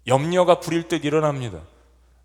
염려가 0.08 0.60
부릴 0.60 0.88
듯 0.88 1.06
일어납니다. 1.06 1.60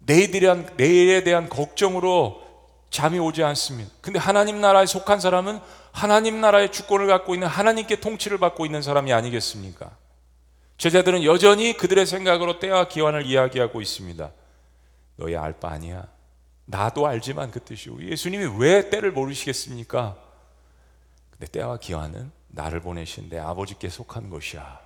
내일에 0.01 0.41
대한, 0.41 0.71
내일에 0.77 1.25
대한 1.25 1.49
걱정으로 1.49 2.43
잠이 2.91 3.19
오지 3.19 3.43
않습니다. 3.43 3.91
근데 4.01 4.19
하나님 4.19 4.61
나라에 4.61 4.87
속한 4.87 5.21
사람은 5.21 5.61
하나님 5.93 6.41
나라의 6.41 6.73
주권을 6.73 7.07
갖고 7.07 7.35
있는 7.35 7.47
하나님께 7.49 8.01
통치를 8.01 8.39
받고 8.39 8.65
있는 8.67 8.83
사람이 8.83 9.13
아니겠습니까? 9.13 9.91
제자들은 10.79 11.25
여전히 11.25 11.77
그들의 11.77 12.07
생각으로 12.07 12.59
때와 12.61 12.89
기한을 12.89 13.27
이야기하고 13.27 13.81
있습니다. 13.83 14.31
너희 15.17 15.37
알 15.37 15.53
바 15.59 15.71
아니야. 15.71 16.07
나도 16.67 17.07
알지만 17.07 17.51
그 17.51 17.61
뜻이고 17.61 18.03
예수님이 18.05 18.59
왜 18.59 18.89
때를 18.91 19.11
모르시겠습니까? 19.13 20.17
근데 21.31 21.47
때와 21.51 21.79
기한은 21.79 22.31
나를 22.49 22.81
보내신 22.81 23.29
내 23.29 23.39
아버지께 23.39 23.89
속한 23.89 24.31
것이야. 24.31 24.81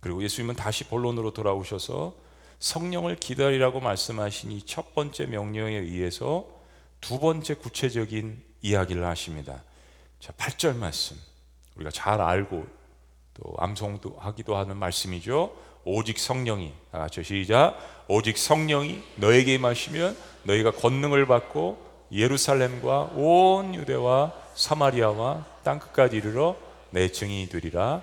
그리고 0.00 0.22
예수님은 0.22 0.54
다시 0.56 0.84
본론으로 0.84 1.32
돌아오셔서 1.32 2.14
성령을 2.60 3.16
기다리라고 3.16 3.80
말씀하신 3.80 4.52
이 4.52 4.62
첫 4.64 4.94
번째 4.94 5.26
명령에 5.26 5.74
의해서 5.76 6.46
두 7.00 7.18
번째 7.18 7.54
구체적인 7.54 8.42
이야기를 8.62 9.04
하십니다. 9.06 9.62
자, 10.20 10.32
8절 10.32 10.76
말씀. 10.76 11.16
우리가 11.76 11.90
잘 11.90 12.20
알고 12.20 12.66
또 13.34 13.54
암송도 13.58 14.16
하기도 14.18 14.56
하는 14.56 14.76
말씀이죠. 14.76 15.54
오직 15.84 16.18
성령이 16.18 16.74
다 16.90 16.98
같이 16.98 17.22
시작. 17.22 17.78
오직 18.08 18.36
성령이 18.36 19.02
너에게 19.16 19.54
임하시면 19.54 20.16
너희가 20.42 20.72
권능을 20.72 21.26
받고 21.26 21.86
예루살렘과 22.10 23.12
온 23.14 23.74
유대와 23.74 24.34
사마리아와 24.54 25.46
땅 25.62 25.78
끝까지 25.78 26.16
이르러 26.16 26.56
내 26.90 27.10
증인이 27.10 27.48
되리라 27.48 28.02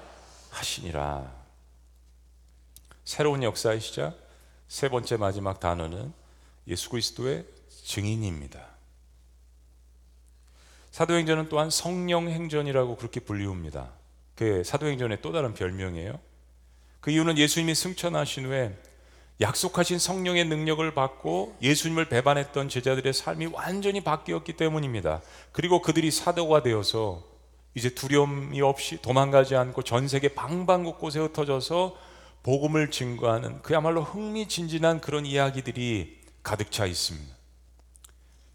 하시니라. 0.51 1.31
새로운 3.03 3.43
역사의 3.43 3.81
시작 3.81 4.15
세 4.67 4.89
번째 4.89 5.17
마지막 5.17 5.59
단어는 5.59 6.13
예수 6.67 6.89
그리스도의 6.89 7.45
증인입니다. 7.83 8.74
사도행전은 10.95 11.49
또한 11.49 11.69
성령 11.69 12.29
행전이라고 12.29 12.95
그렇게 12.95 13.19
불리웁니다. 13.19 13.91
그 14.33 14.63
사도행전의 14.63 15.17
또 15.21 15.33
다른 15.33 15.53
별명이에요. 15.53 16.17
그 17.01 17.11
이유는 17.11 17.37
예수님이 17.37 17.75
승천하신 17.75 18.45
후에 18.45 18.73
약속하신 19.41 19.99
성령의 19.99 20.45
능력을 20.45 20.93
받고 20.93 21.57
예수님을 21.61 22.07
배반했던 22.07 22.69
제자들의 22.69 23.11
삶이 23.11 23.47
완전히 23.47 23.99
바뀌었기 24.05 24.53
때문입니다. 24.53 25.21
그리고 25.51 25.81
그들이 25.81 26.11
사도가 26.11 26.63
되어서 26.63 27.25
이제 27.73 27.89
두려움이 27.89 28.61
없이 28.61 29.01
도망가지 29.01 29.57
않고 29.57 29.81
전 29.81 30.07
세계 30.07 30.29
방방곳곳에 30.29 31.19
흩어져서 31.19 31.97
복음을 32.41 32.89
증거하는 32.89 33.61
그야말로 33.63 34.01
흥미진진한 34.01 35.01
그런 35.01 35.25
이야기들이 35.25 36.21
가득 36.41 36.71
차 36.71 36.85
있습니다. 36.85 37.34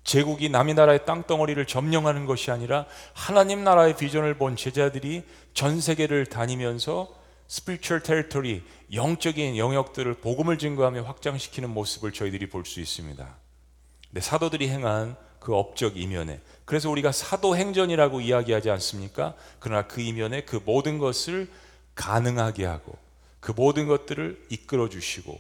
제국이 0.05 0.49
남의 0.49 0.75
나라의 0.75 1.05
땅덩어리를 1.05 1.65
점령하는 1.67 2.27
것이 2.27 2.51
아니라 2.51 2.87
하나님 3.13 3.65
나라의 3.65 3.97
비전을 3.97 4.35
본 4.35 4.57
제자들이 4.57 5.25
전 5.55 5.81
세계를 5.81 6.27
다니면서 6.27 7.15
spiritual 7.49 8.03
territory 8.03 8.63
영적인 8.93 9.57
영역들을 9.57 10.15
복음을 10.15 10.57
증거하며 10.59 11.03
확장시키는 11.03 11.71
모습을 11.71 12.13
저희들이 12.13 12.49
볼 12.49 12.65
수 12.65 12.81
있습니다. 12.81 13.37
네, 14.13 14.21
사도들이 14.21 14.69
행한 14.69 15.17
그 15.39 15.55
업적 15.55 15.97
이면에 15.97 16.41
그래서 16.65 16.91
우리가 16.91 17.13
사도 17.13 17.57
행전이라고 17.57 18.21
이야기하지 18.21 18.71
않습니까? 18.71 19.35
그러나 19.59 19.87
그 19.87 20.01
이면에 20.01 20.43
그 20.43 20.61
모든 20.65 20.99
것을 20.99 21.49
가능하게 21.95 22.67
하고 22.67 22.97
그 23.41 23.53
모든 23.53 23.89
것들을 23.89 24.47
이끌어 24.51 24.89
주시고 24.89 25.39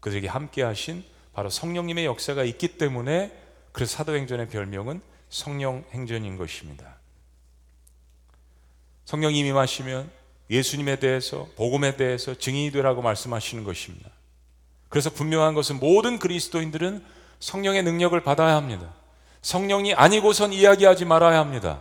그들에게 0.00 0.28
함께 0.28 0.62
하신 0.62 1.04
바로 1.34 1.50
성령님의 1.50 2.04
역사가 2.06 2.44
있기 2.44 2.78
때문에 2.78 3.32
그 3.72 3.86
사도행전의 3.86 4.48
별명은 4.48 5.00
성령 5.28 5.84
행전인 5.92 6.36
것입니다. 6.36 6.96
성령님이 9.06 9.48
임하시면 9.48 10.10
예수님에 10.50 10.96
대해서 10.96 11.48
복음에 11.56 11.96
대해서 11.96 12.34
증인이 12.34 12.70
되라고 12.70 13.02
말씀하시는 13.02 13.64
것입니다. 13.64 14.10
그래서 14.88 15.10
분명한 15.10 15.54
것은 15.54 15.80
모든 15.80 16.18
그리스도인들은 16.18 17.02
성령의 17.40 17.82
능력을 17.82 18.18
받아야 18.22 18.56
합니다. 18.56 18.92
성령이 19.40 19.94
아니고선 19.94 20.52
이야기하지 20.52 21.06
말아야 21.06 21.38
합니다. 21.38 21.80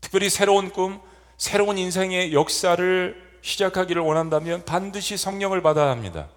특별히 0.00 0.28
새로운 0.28 0.70
꿈, 0.70 1.00
새로운 1.38 1.78
인생의 1.78 2.34
역사를 2.34 3.38
시작하기를 3.40 4.02
원한다면 4.02 4.64
반드시 4.64 5.16
성령을 5.16 5.62
받아야 5.62 5.90
합니다. 5.90 6.28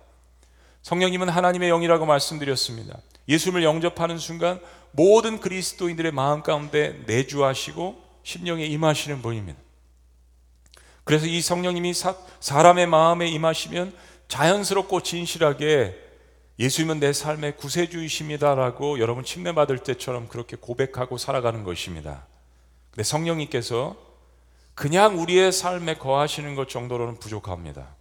성령님은 0.85 1.29
하나님의 1.29 1.69
영이라고 1.69 2.05
말씀드렸습니다. 2.05 2.99
예수님을 3.27 3.63
영접하는 3.63 4.19
순간 4.19 4.61
모든 4.91 5.39
그리스도인들의 5.39 6.11
마음 6.11 6.43
가운데 6.43 7.01
내주하시고 7.07 7.99
심령에 8.21 8.65
임하시는 8.65 9.19
분입니다. 9.23 9.57
그래서 11.03 11.25
이 11.25 11.41
성령님이 11.41 11.95
사, 11.95 12.15
사람의 12.39 12.85
마음에 12.85 13.27
임하시면 13.27 13.95
자연스럽고 14.27 15.01
진실하게 15.01 15.97
예수님은 16.59 16.99
내 16.99 17.13
삶의 17.13 17.57
구세주이십니다라고 17.57 18.99
여러분 18.99 19.23
침례 19.23 19.53
받을 19.55 19.79
때처럼 19.79 20.27
그렇게 20.27 20.55
고백하고 20.55 21.17
살아가는 21.17 21.63
것입니다. 21.63 22.27
근데 22.91 23.01
성령님께서 23.01 23.97
그냥 24.75 25.19
우리의 25.19 25.51
삶에 25.51 25.95
거하시는 25.95 26.53
것 26.53 26.69
정도로는 26.69 27.17
부족합니다. 27.17 27.95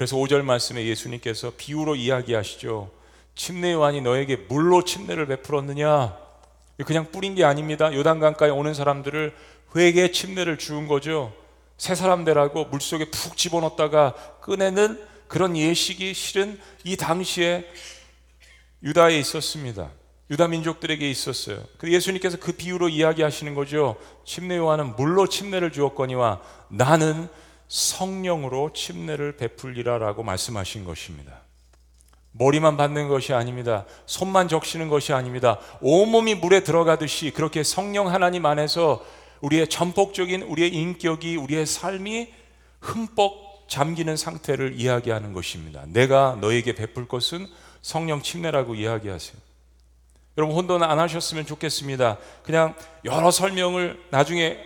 그래서 0.00 0.16
5절 0.16 0.40
말씀에 0.40 0.86
예수님께서 0.86 1.52
비유로 1.58 1.94
이야기하시죠. 1.94 2.90
침례 3.34 3.72
요한이 3.74 4.00
너에게 4.00 4.36
물로 4.36 4.82
침례를 4.82 5.26
베풀었느냐? 5.26 6.16
그냥 6.86 7.10
뿌린 7.12 7.34
게 7.34 7.44
아닙니다. 7.44 7.92
요단강가에 7.92 8.48
오는 8.48 8.72
사람들을 8.72 9.36
회개 9.76 10.10
침례를 10.10 10.56
주은 10.56 10.88
거죠. 10.88 11.34
새 11.76 11.94
사람 11.94 12.24
되라고 12.24 12.64
물속에 12.64 13.10
푹 13.10 13.36
집어넣다가 13.36 14.14
꺼내는 14.40 14.98
그런 15.28 15.54
예식이 15.54 16.14
실은 16.14 16.58
이 16.82 16.96
당시에 16.96 17.68
유다에 18.82 19.18
있었습니다. 19.18 19.90
유다 20.30 20.48
민족들에게 20.48 21.10
있었어요. 21.10 21.62
그 21.76 21.92
예수님께서 21.92 22.38
그 22.38 22.52
비유로 22.52 22.88
이야기하시는 22.88 23.54
거죠. 23.54 23.96
침례 24.24 24.56
요한은 24.56 24.96
물로 24.96 25.26
침례를 25.28 25.72
주었거니와 25.72 26.40
나는 26.68 27.28
성령으로 27.70 28.72
침례를 28.72 29.36
베풀리라라고 29.36 30.24
말씀하신 30.24 30.84
것입니다. 30.84 31.42
머리만 32.32 32.76
받는 32.76 33.08
것이 33.08 33.32
아닙니다. 33.32 33.86
손만 34.06 34.48
적시는 34.48 34.88
것이 34.88 35.12
아닙니다. 35.12 35.58
온몸이 35.80 36.34
물에 36.34 36.64
들어가듯이 36.64 37.30
그렇게 37.30 37.62
성령 37.62 38.08
하나님 38.08 38.44
안에서 38.44 39.04
우리의 39.40 39.68
전폭적인 39.68 40.42
우리의 40.42 40.74
인격이 40.74 41.36
우리의 41.36 41.64
삶이 41.64 42.32
흠뻑 42.80 43.68
잠기는 43.68 44.16
상태를 44.16 44.74
이야기하는 44.74 45.32
것입니다. 45.32 45.84
내가 45.86 46.36
너에게 46.40 46.74
베풀 46.74 47.06
것은 47.06 47.46
성령 47.82 48.20
침례라고 48.20 48.74
이야기하세요. 48.74 49.36
여러분 50.38 50.56
혼돈 50.56 50.82
안 50.82 50.98
하셨으면 50.98 51.46
좋겠습니다. 51.46 52.18
그냥 52.42 52.74
여러 53.04 53.30
설명을 53.30 54.02
나중에 54.10 54.58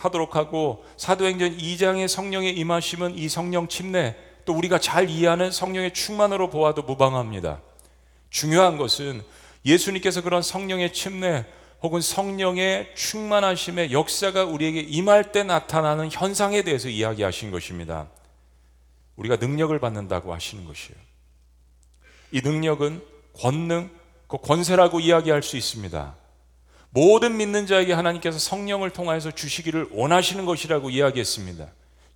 하도록 0.00 0.34
하고 0.34 0.84
사도행전 0.96 1.58
2장의 1.58 2.08
성령의 2.08 2.56
임하심은 2.56 3.16
이 3.16 3.28
성령 3.28 3.68
침례 3.68 4.16
또 4.46 4.54
우리가 4.54 4.78
잘 4.80 5.10
이해하는 5.10 5.50
성령의 5.50 5.92
충만으로 5.92 6.48
보아도 6.48 6.82
무방합니다. 6.82 7.60
중요한 8.30 8.78
것은 8.78 9.22
예수님께서 9.66 10.22
그런 10.22 10.40
성령의 10.40 10.94
침례 10.94 11.44
혹은 11.82 12.00
성령의 12.00 12.94
충만하심의 12.94 13.92
역사가 13.92 14.44
우리에게 14.44 14.80
임할 14.80 15.32
때 15.32 15.42
나타나는 15.42 16.10
현상에 16.10 16.62
대해서 16.62 16.88
이야기하신 16.88 17.50
것입니다. 17.50 18.08
우리가 19.16 19.36
능력을 19.36 19.78
받는다고 19.78 20.32
하시는 20.32 20.64
것이에요. 20.64 20.98
이 22.32 22.40
능력은 22.42 23.02
권능, 23.34 23.90
그 24.28 24.38
권세라고 24.38 25.00
이야기할 25.00 25.42
수 25.42 25.56
있습니다. 25.56 26.14
모든 26.90 27.36
믿는 27.36 27.66
자에게 27.66 27.92
하나님께서 27.92 28.38
성령을 28.38 28.90
통하여서 28.90 29.30
주시기를 29.30 29.88
원하시는 29.92 30.44
것이라고 30.44 30.90
이야기했습니다. 30.90 31.68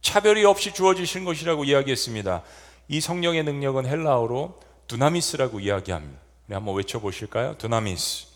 차별이 0.03 0.45
없이 0.45 0.75
주어지신 0.75 1.25
것이라고 1.25 1.65
이야기했습니다. 1.65 2.43
이 2.89 3.01
성령의 3.01 3.45
능력은 3.45 3.87
헬라어로 3.87 4.61
두나미스라고 4.89 5.61
이야기합니다. 5.61 6.21
네, 6.47 6.55
한번 6.55 6.75
외쳐보실까요? 6.77 7.57
두나미스. 7.57 8.27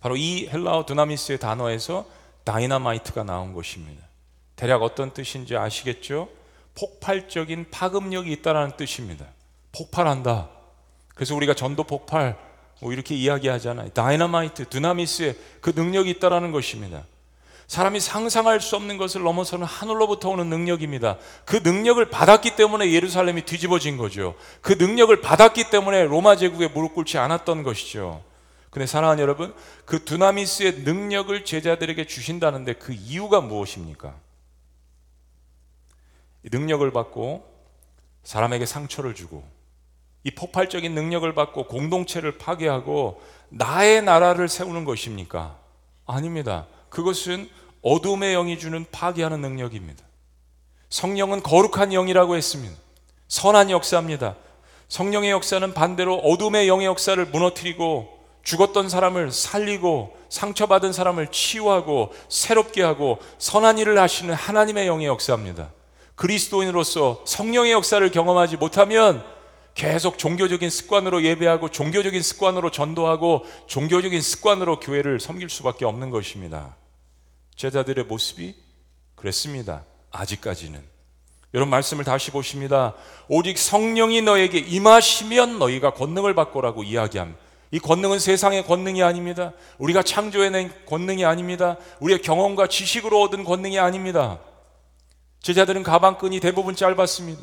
바로 0.00 0.16
이 0.16 0.48
헬라어 0.48 0.84
두나미스의 0.86 1.38
단어에서 1.38 2.06
다이나마이트가 2.44 3.22
나온 3.22 3.52
것입니다. 3.52 4.04
대략 4.56 4.82
어떤 4.82 5.12
뜻인지 5.12 5.56
아시겠죠? 5.56 6.28
폭발적인 6.74 7.66
파급력이 7.70 8.32
있다는 8.32 8.76
뜻입니다. 8.76 9.26
폭발한다. 9.72 10.48
그래서 11.14 11.36
우리가 11.36 11.54
전도 11.54 11.84
폭발 11.84 12.36
뭐 12.82 12.92
이렇게 12.92 13.14
이야기하잖아요. 13.14 13.90
다이너마이트, 13.90 14.68
드나미스의 14.68 15.36
그 15.60 15.70
능력이 15.70 16.10
있다라는 16.10 16.50
것입니다. 16.50 17.04
사람이 17.68 18.00
상상할 18.00 18.60
수 18.60 18.74
없는 18.74 18.96
것을 18.96 19.22
넘어서는 19.22 19.64
하늘로부터 19.64 20.30
오는 20.30 20.48
능력입니다. 20.48 21.16
그 21.44 21.60
능력을 21.62 22.04
받았기 22.10 22.56
때문에 22.56 22.90
예루살렘이 22.90 23.42
뒤집어진 23.42 23.96
거죠. 23.96 24.34
그 24.62 24.72
능력을 24.72 25.20
받았기 25.20 25.70
때문에 25.70 26.06
로마 26.06 26.34
제국에 26.34 26.66
무릎 26.66 26.94
꿇지 26.94 27.18
않았던 27.18 27.62
것이죠. 27.62 28.24
근데 28.70 28.86
사랑하는 28.86 29.22
여러분, 29.22 29.54
그 29.84 30.04
두나미스의 30.04 30.80
능력을 30.80 31.44
제자들에게 31.44 32.04
주신다는데 32.08 32.72
그 32.74 32.92
이유가 32.92 33.40
무엇입니까? 33.40 34.12
능력을 36.42 36.90
받고 36.90 37.48
사람에게 38.24 38.66
상처를 38.66 39.14
주고 39.14 39.44
이 40.24 40.30
폭발적인 40.30 40.94
능력을 40.94 41.32
받고 41.34 41.64
공동체를 41.64 42.38
파괴하고 42.38 43.20
나의 43.48 44.02
나라를 44.02 44.48
세우는 44.48 44.84
것입니까? 44.84 45.56
아닙니다. 46.06 46.66
그것은 46.88 47.48
어둠의 47.82 48.34
영이 48.34 48.58
주는 48.58 48.84
파괴하는 48.90 49.40
능력입니다. 49.40 50.04
성령은 50.90 51.42
거룩한 51.42 51.90
영이라고 51.90 52.36
했습니다. 52.36 52.74
선한 53.28 53.70
역사입니다. 53.70 54.36
성령의 54.88 55.30
역사는 55.30 55.72
반대로 55.74 56.16
어둠의 56.16 56.68
영의 56.68 56.86
역사를 56.86 57.24
무너뜨리고 57.24 58.20
죽었던 58.44 58.88
사람을 58.88 59.32
살리고 59.32 60.16
상처받은 60.28 60.92
사람을 60.92 61.28
치유하고 61.28 62.12
새롭게 62.28 62.82
하고 62.82 63.18
선한 63.38 63.78
일을 63.78 63.98
하시는 63.98 64.34
하나님의 64.34 64.86
영의 64.86 65.06
역사입니다. 65.06 65.70
그리스도인으로서 66.14 67.22
성령의 67.24 67.72
역사를 67.72 68.08
경험하지 68.10 68.58
못하면 68.58 69.24
계속 69.74 70.18
종교적인 70.18 70.68
습관으로 70.68 71.22
예배하고 71.24 71.70
종교적인 71.70 72.20
습관으로 72.22 72.70
전도하고 72.70 73.44
종교적인 73.66 74.20
습관으로 74.20 74.80
교회를 74.80 75.18
섬길 75.18 75.48
수밖에 75.48 75.84
없는 75.84 76.10
것입니다. 76.10 76.76
제자들의 77.56 78.04
모습이 78.04 78.54
그랬습니다. 79.14 79.84
아직까지는. 80.10 80.82
여러분 81.54 81.70
말씀을 81.70 82.04
다시 82.04 82.30
보십니다. 82.30 82.94
오직 83.28 83.58
성령이 83.58 84.22
너에게 84.22 84.58
임하시면 84.58 85.58
너희가 85.58 85.92
권능을 85.94 86.34
받고라고 86.34 86.82
이야기합니다. 86.82 87.38
이 87.70 87.78
권능은 87.78 88.18
세상의 88.18 88.66
권능이 88.66 89.02
아닙니다. 89.02 89.52
우리가 89.78 90.02
창조해낸 90.02 90.70
권능이 90.86 91.24
아닙니다. 91.24 91.78
우리의 92.00 92.20
경험과 92.20 92.68
지식으로 92.68 93.22
얻은 93.22 93.44
권능이 93.44 93.78
아닙니다. 93.78 94.38
제자들은 95.40 95.82
가방끈이 95.82 96.40
대부분 96.40 96.76
짧았습니다. 96.76 97.42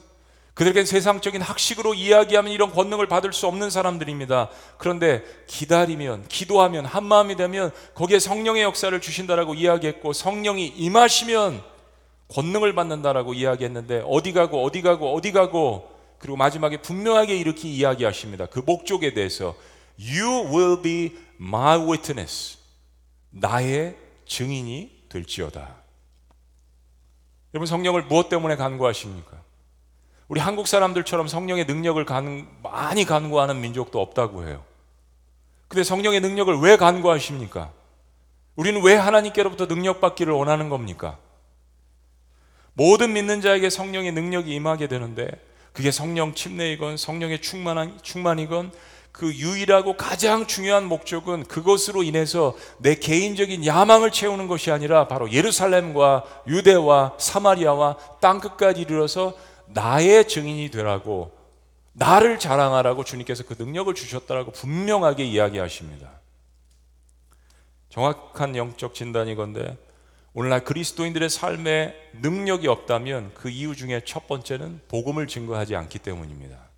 그들에겐 0.59 0.85
세상적인 0.85 1.41
학식으로 1.41 1.93
이야기하면 1.93 2.51
이런 2.51 2.69
권능을 2.73 3.07
받을 3.07 3.31
수 3.31 3.47
없는 3.47 3.69
사람들입니다. 3.69 4.49
그런데 4.77 5.23
기다리면, 5.47 6.27
기도하면, 6.27 6.83
한마음이 6.83 7.37
되면 7.37 7.71
거기에 7.93 8.19
성령의 8.19 8.63
역사를 8.63 8.99
주신다라고 8.99 9.53
이야기했고 9.53 10.11
성령이 10.11 10.67
임하시면 10.67 11.63
권능을 12.27 12.75
받는다라고 12.75 13.35
이야기했는데 13.35 14.03
어디 14.05 14.33
가고 14.33 14.61
어디 14.65 14.81
가고 14.81 15.15
어디 15.15 15.31
가고 15.31 15.97
그리고 16.19 16.35
마지막에 16.35 16.81
분명하게 16.81 17.37
이렇게 17.37 17.69
이야기하십니다. 17.69 18.47
그 18.47 18.59
목적에 18.59 19.13
대해서 19.13 19.55
You 19.97 20.49
will 20.53 20.81
be 20.81 21.17
my 21.39 21.79
witness. 21.79 22.57
나의 23.29 23.95
증인이 24.25 25.05
될지어다. 25.07 25.73
여러분 27.53 27.65
성령을 27.65 28.03
무엇 28.03 28.27
때문에 28.27 28.57
간구하십니까? 28.57 29.38
우리 30.29 30.39
한국 30.39 30.67
사람들처럼 30.67 31.27
성령의 31.27 31.65
능력을 31.65 32.03
간, 32.05 32.47
많이 32.61 33.03
간구하는 33.03 33.59
민족도 33.61 33.99
없다고 33.99 34.47
해요. 34.47 34.63
근데 35.67 35.83
성령의 35.83 36.21
능력을 36.21 36.55
왜 36.59 36.77
간구하십니까? 36.77 37.71
우리는 38.55 38.81
왜 38.83 38.95
하나님께로부터 38.95 39.65
능력받기를 39.65 40.31
원하는 40.31 40.69
겁니까? 40.69 41.17
모든 42.73 43.13
믿는 43.13 43.41
자에게 43.41 43.71
성령의 43.71 44.11
능력이 44.11 44.53
임하게 44.53 44.87
되는데 44.87 45.29
그게 45.73 45.89
성령 45.89 46.35
침례이건 46.35 46.97
성령의 46.97 47.41
충만한, 47.41 47.97
충만이건 48.03 48.71
그 49.11 49.33
유일하고 49.33 49.97
가장 49.97 50.45
중요한 50.45 50.85
목적은 50.85 51.45
그것으로 51.45 52.03
인해서 52.03 52.55
내 52.77 52.93
개인적인 52.93 53.65
야망을 53.65 54.11
채우는 54.11 54.47
것이 54.47 54.69
아니라 54.69 55.07
바로 55.07 55.31
예루살렘과 55.31 56.23
유대와 56.47 57.13
사마리아와 57.17 57.97
땅끝까지 58.19 58.81
이르러서 58.81 59.33
나의 59.69 60.27
증인이 60.27 60.69
되라고 60.71 61.37
나를 61.93 62.39
자랑하라고 62.39 63.03
주님께서 63.03 63.43
그 63.43 63.55
능력을 63.57 63.93
주셨다라고 63.93 64.51
분명하게 64.51 65.25
이야기하십니다. 65.25 66.11
정확한 67.89 68.55
영적 68.55 68.93
진단이건데 68.93 69.77
오늘날 70.33 70.63
그리스도인들의 70.63 71.29
삶에 71.29 71.95
능력이 72.21 72.67
없다면 72.67 73.33
그 73.33 73.49
이유 73.49 73.75
중에 73.75 74.01
첫 74.05 74.27
번째는 74.27 74.81
복음을 74.87 75.27
증거하지 75.27 75.75
않기 75.75 75.99
때문입니다. 75.99 76.69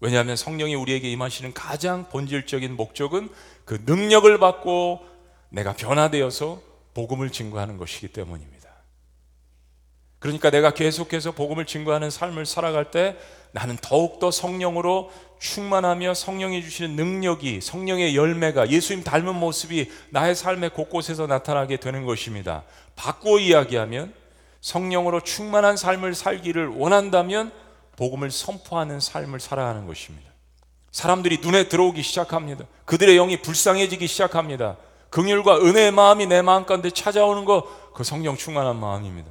왜냐하면 0.00 0.36
성령이 0.36 0.74
우리에게 0.74 1.10
임하시는 1.10 1.54
가장 1.54 2.08
본질적인 2.08 2.76
목적은 2.76 3.30
그 3.64 3.82
능력을 3.84 4.38
받고 4.38 5.04
내가 5.48 5.72
변화되어서 5.72 6.62
복음을 6.94 7.30
증거하는 7.30 7.78
것이기 7.78 8.08
때문입니다. 8.08 8.57
그러니까 10.18 10.50
내가 10.50 10.70
계속해서 10.72 11.32
복음을 11.32 11.64
증거하는 11.64 12.10
삶을 12.10 12.46
살아갈 12.46 12.90
때 12.90 13.16
나는 13.52 13.76
더욱더 13.80 14.30
성령으로 14.30 15.10
충만하며 15.38 16.14
성령이 16.14 16.62
주시는 16.62 16.96
능력이 16.96 17.60
성령의 17.60 18.16
열매가 18.16 18.70
예수님 18.70 19.04
닮은 19.04 19.34
모습이 19.36 19.90
나의 20.10 20.34
삶의 20.34 20.70
곳곳에서 20.70 21.26
나타나게 21.26 21.76
되는 21.76 22.04
것입니다. 22.04 22.64
바꾸어 22.96 23.38
이야기하면 23.38 24.12
성령으로 24.60 25.20
충만한 25.20 25.76
삶을 25.76 26.14
살기를 26.14 26.66
원한다면 26.68 27.52
복음을 27.96 28.30
선포하는 28.30 28.98
삶을 29.00 29.38
살아가는 29.38 29.86
것입니다. 29.86 30.28
사람들이 30.90 31.38
눈에 31.38 31.68
들어오기 31.68 32.02
시작합니다. 32.02 32.64
그들의 32.84 33.14
영이 33.16 33.42
불쌍해지기 33.42 34.06
시작합니다. 34.08 34.76
긍휼과 35.10 35.60
은혜의 35.60 35.92
마음이 35.92 36.26
내 36.26 36.42
마음 36.42 36.66
가운데 36.66 36.90
찾아오는 36.90 37.44
거 37.44 37.88
그 37.98 38.04
성령 38.04 38.36
충만한 38.36 38.76
마음입니다. 38.76 39.28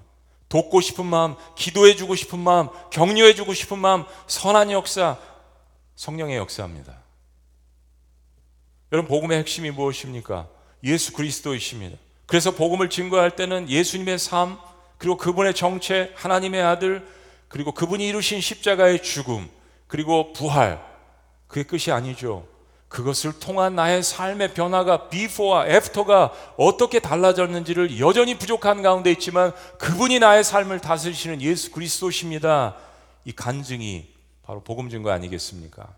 돕고 0.50 0.82
싶은 0.82 1.06
마음, 1.06 1.36
기도해 1.56 1.96
주고 1.96 2.16
싶은 2.16 2.40
마음, 2.40 2.70
격려해 2.92 3.36
주고 3.36 3.54
싶은 3.54 3.80
마음, 3.80 4.06
선한 4.28 4.72
역사, 4.72 5.18
성령의 5.96 6.38
역사입니다. 6.38 6.98
여러분 8.92 9.10
복음의 9.10 9.40
핵심이 9.40 9.72
무엇입니까? 9.72 10.48
예수 10.84 11.12
그리스도이십니다. 11.14 11.98
그래서 12.26 12.52
복음을 12.52 12.90
증거할 12.90 13.36
때는 13.36 13.70
예수님의 13.70 14.20
삶, 14.20 14.58
그리고 14.98 15.18
그분의 15.18 15.54
정체, 15.54 16.14
하나님의 16.16 16.62
아들, 16.62 17.08
그리고 17.48 17.72
그분이 17.72 18.06
이루신 18.08 18.42
십자가의 18.42 19.04
죽음, 19.04 19.50
그리고 19.88 20.34
부활, 20.34 20.86
그게 21.48 21.64
끝이 21.64 21.94
아니죠. 21.94 22.48
그것을 22.88 23.38
통한 23.40 23.76
나의 23.76 24.02
삶의 24.02 24.54
변화가 24.54 25.10
before와 25.10 25.68
after가 25.68 26.32
어떻게 26.58 27.00
달라졌는지를 27.00 28.00
여전히 28.00 28.38
부족한 28.38 28.82
가운데 28.82 29.12
있지만 29.12 29.52
그분이 29.78 30.20
나의 30.20 30.44
삶을 30.44 30.80
다스리시는 30.80 31.42
예수 31.42 31.72
그리스도십니다. 31.72 32.76
이 33.26 33.34
간증이 33.34 34.08
바로 34.44 34.62
복음 34.62 34.90
증거 34.90 35.12
아니겠습니까? 35.12 35.90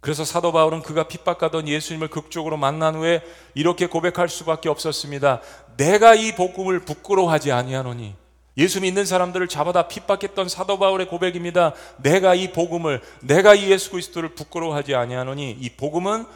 그래서 0.00 0.24
사도 0.24 0.50
바울은 0.50 0.82
그가 0.82 1.06
핍박하던 1.06 1.68
예수님을 1.68 2.08
극적으로 2.08 2.56
만난 2.56 2.96
후에 2.96 3.22
이렇게 3.54 3.86
고백할 3.86 4.28
수밖에 4.28 4.68
없었습니다. 4.68 5.42
내가 5.76 6.14
이 6.14 6.34
복음을 6.34 6.80
부끄러워하지 6.80 7.52
아니하노니 7.52 8.16
예수 8.58 8.80
믿는 8.80 9.06
사람들을 9.06 9.48
잡아다 9.48 9.88
핍박했던 9.88 10.48
사도 10.48 10.78
바울의 10.78 11.08
고백입니다. 11.08 11.72
내가 11.98 12.34
이 12.34 12.52
복음을 12.52 13.00
내가 13.22 13.54
이 13.54 13.70
예수 13.70 13.90
그리스도를 13.90 14.34
부끄러워하지 14.34 14.94
아니하노니 14.94 15.52
이 15.52 15.70
복음은 15.70 16.26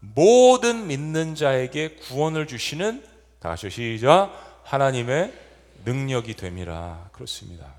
모든 0.00 0.86
믿는 0.86 1.34
자에게 1.34 1.96
구원을 1.96 2.46
주시는 2.46 3.04
다시 3.40 3.70
시작 3.70 4.30
하나님의 4.62 5.32
능력이 5.84 6.34
됨이라 6.34 7.10
그렇습니다. 7.12 7.74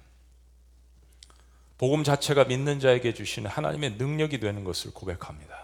복음 1.78 2.04
자체가 2.04 2.46
믿는 2.46 2.80
자에게 2.80 3.14
주시는 3.14 3.50
하나님의 3.50 3.96
능력이 3.98 4.40
되는 4.40 4.64
것을 4.64 4.92
고백합니다. 4.94 5.56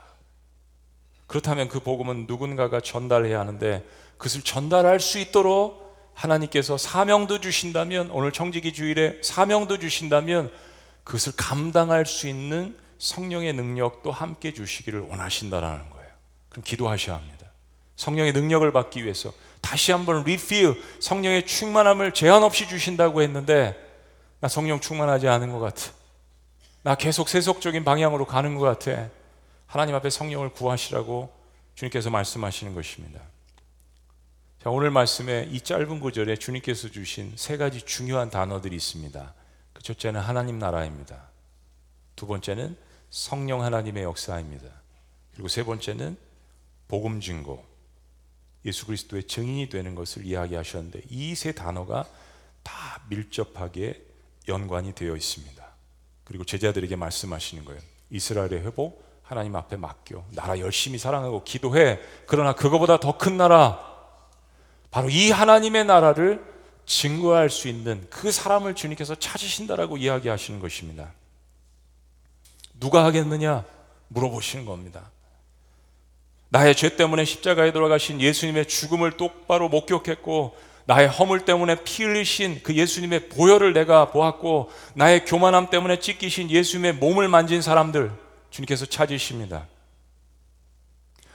그렇다면 1.27 1.69
그 1.69 1.79
복음은 1.79 2.25
누군가가 2.27 2.81
전달해야 2.81 3.39
하는데 3.39 3.85
그것을 4.17 4.41
전달할 4.41 4.99
수 4.99 5.17
있도록 5.19 5.90
하나님께서 6.13 6.77
사명도 6.77 7.41
주신다면 7.41 8.11
오늘 8.11 8.31
청지기 8.31 8.73
주일에 8.73 9.19
사명도 9.21 9.79
주신다면 9.79 10.51
그것을 11.03 11.33
감당할 11.35 12.05
수 12.05 12.27
있는 12.27 12.77
성령의 12.99 13.53
능력도 13.53 14.11
함께 14.11 14.53
주시기를 14.53 15.01
원하신다라는 15.01 15.89
거예요. 15.89 16.07
그럼 16.49 16.63
기도하셔야 16.63 17.15
합니다. 17.15 17.47
성령의 17.95 18.33
능력을 18.33 18.71
받기 18.71 19.03
위해서 19.03 19.33
다시 19.61 19.91
한번 19.91 20.23
리필 20.23 20.81
성령의 20.99 21.45
충만함을 21.45 22.13
제한 22.13 22.43
없이 22.43 22.67
주신다고 22.67 23.21
했는데 23.21 23.75
나 24.39 24.47
성령 24.47 24.79
충만하지 24.79 25.27
않은 25.27 25.51
것 25.51 25.59
같아. 25.59 25.91
나 26.83 26.95
계속 26.95 27.29
세속적인 27.29 27.83
방향으로 27.83 28.25
가는 28.25 28.55
것 28.55 28.65
같아. 28.65 29.09
하나님 29.67 29.95
앞에 29.95 30.09
성령을 30.09 30.49
구하시라고 30.49 31.31
주님께서 31.75 32.09
말씀하시는 32.09 32.73
것입니다. 32.73 33.21
자, 34.63 34.69
오늘 34.69 34.91
말씀에 34.91 35.47
이 35.51 35.59
짧은 35.59 35.99
구절에 35.99 36.35
주님께서 36.35 36.89
주신 36.89 37.33
세 37.35 37.57
가지 37.57 37.81
중요한 37.81 38.29
단어들이 38.29 38.75
있습니다. 38.75 39.33
그 39.73 39.81
첫째는 39.81 40.21
하나님 40.21 40.59
나라입니다. 40.59 41.29
두 42.15 42.27
번째는 42.27 42.77
성령 43.09 43.63
하나님의 43.63 44.03
역사입니다. 44.03 44.67
그리고 45.33 45.47
세 45.47 45.63
번째는 45.63 46.15
복음 46.87 47.21
증거, 47.21 47.63
예수 48.63 48.85
그리스도의 48.85 49.23
증인이 49.23 49.69
되는 49.69 49.95
것을 49.95 50.25
이야기하셨는데 50.25 51.03
이 51.09 51.33
세 51.33 51.53
단어가 51.53 52.05
다 52.61 53.01
밀접하게 53.09 54.05
연관이 54.47 54.93
되어 54.93 55.15
있습니다. 55.15 55.65
그리고 56.23 56.43
제자들에게 56.43 56.95
말씀하시는 56.95 57.65
거예요. 57.65 57.81
이스라엘의 58.11 58.61
회복 58.63 59.03
하나님 59.23 59.55
앞에 59.55 59.77
맡겨. 59.77 60.23
나라 60.33 60.59
열심히 60.59 60.99
사랑하고 60.99 61.43
기도해. 61.45 61.99
그러나 62.27 62.53
그거보다 62.53 62.99
더 62.99 63.17
큰 63.17 63.37
나라 63.37 63.90
바로 64.91 65.09
이 65.09 65.31
하나님의 65.31 65.85
나라를 65.85 66.43
증거할 66.85 67.49
수 67.49 67.67
있는 67.67 68.05
그 68.09 68.31
사람을 68.31 68.75
주님께서 68.75 69.15
찾으신다라고 69.15 69.97
이야기하시는 69.97 70.59
것입니다. 70.59 71.13
누가 72.79 73.05
하겠느냐? 73.05 73.63
물어보시는 74.09 74.65
겁니다. 74.65 75.09
나의 76.49 76.75
죄 76.75 76.97
때문에 76.97 77.23
십자가에 77.23 77.71
돌아가신 77.71 78.19
예수님의 78.19 78.67
죽음을 78.67 79.11
똑바로 79.11 79.69
목격했고 79.69 80.57
나의 80.85 81.07
허물 81.07 81.45
때문에 81.45 81.83
피 81.85 82.03
흘리신 82.03 82.61
그 82.63 82.75
예수님의 82.75 83.29
보혈을 83.29 83.71
내가 83.71 84.11
보았고 84.11 84.69
나의 84.93 85.23
교만함 85.23 85.69
때문에 85.69 85.99
찢기신 85.99 86.49
예수님의 86.49 86.95
몸을 86.95 87.29
만진 87.29 87.61
사람들 87.61 88.11
주님께서 88.49 88.85
찾으십니다. 88.85 89.67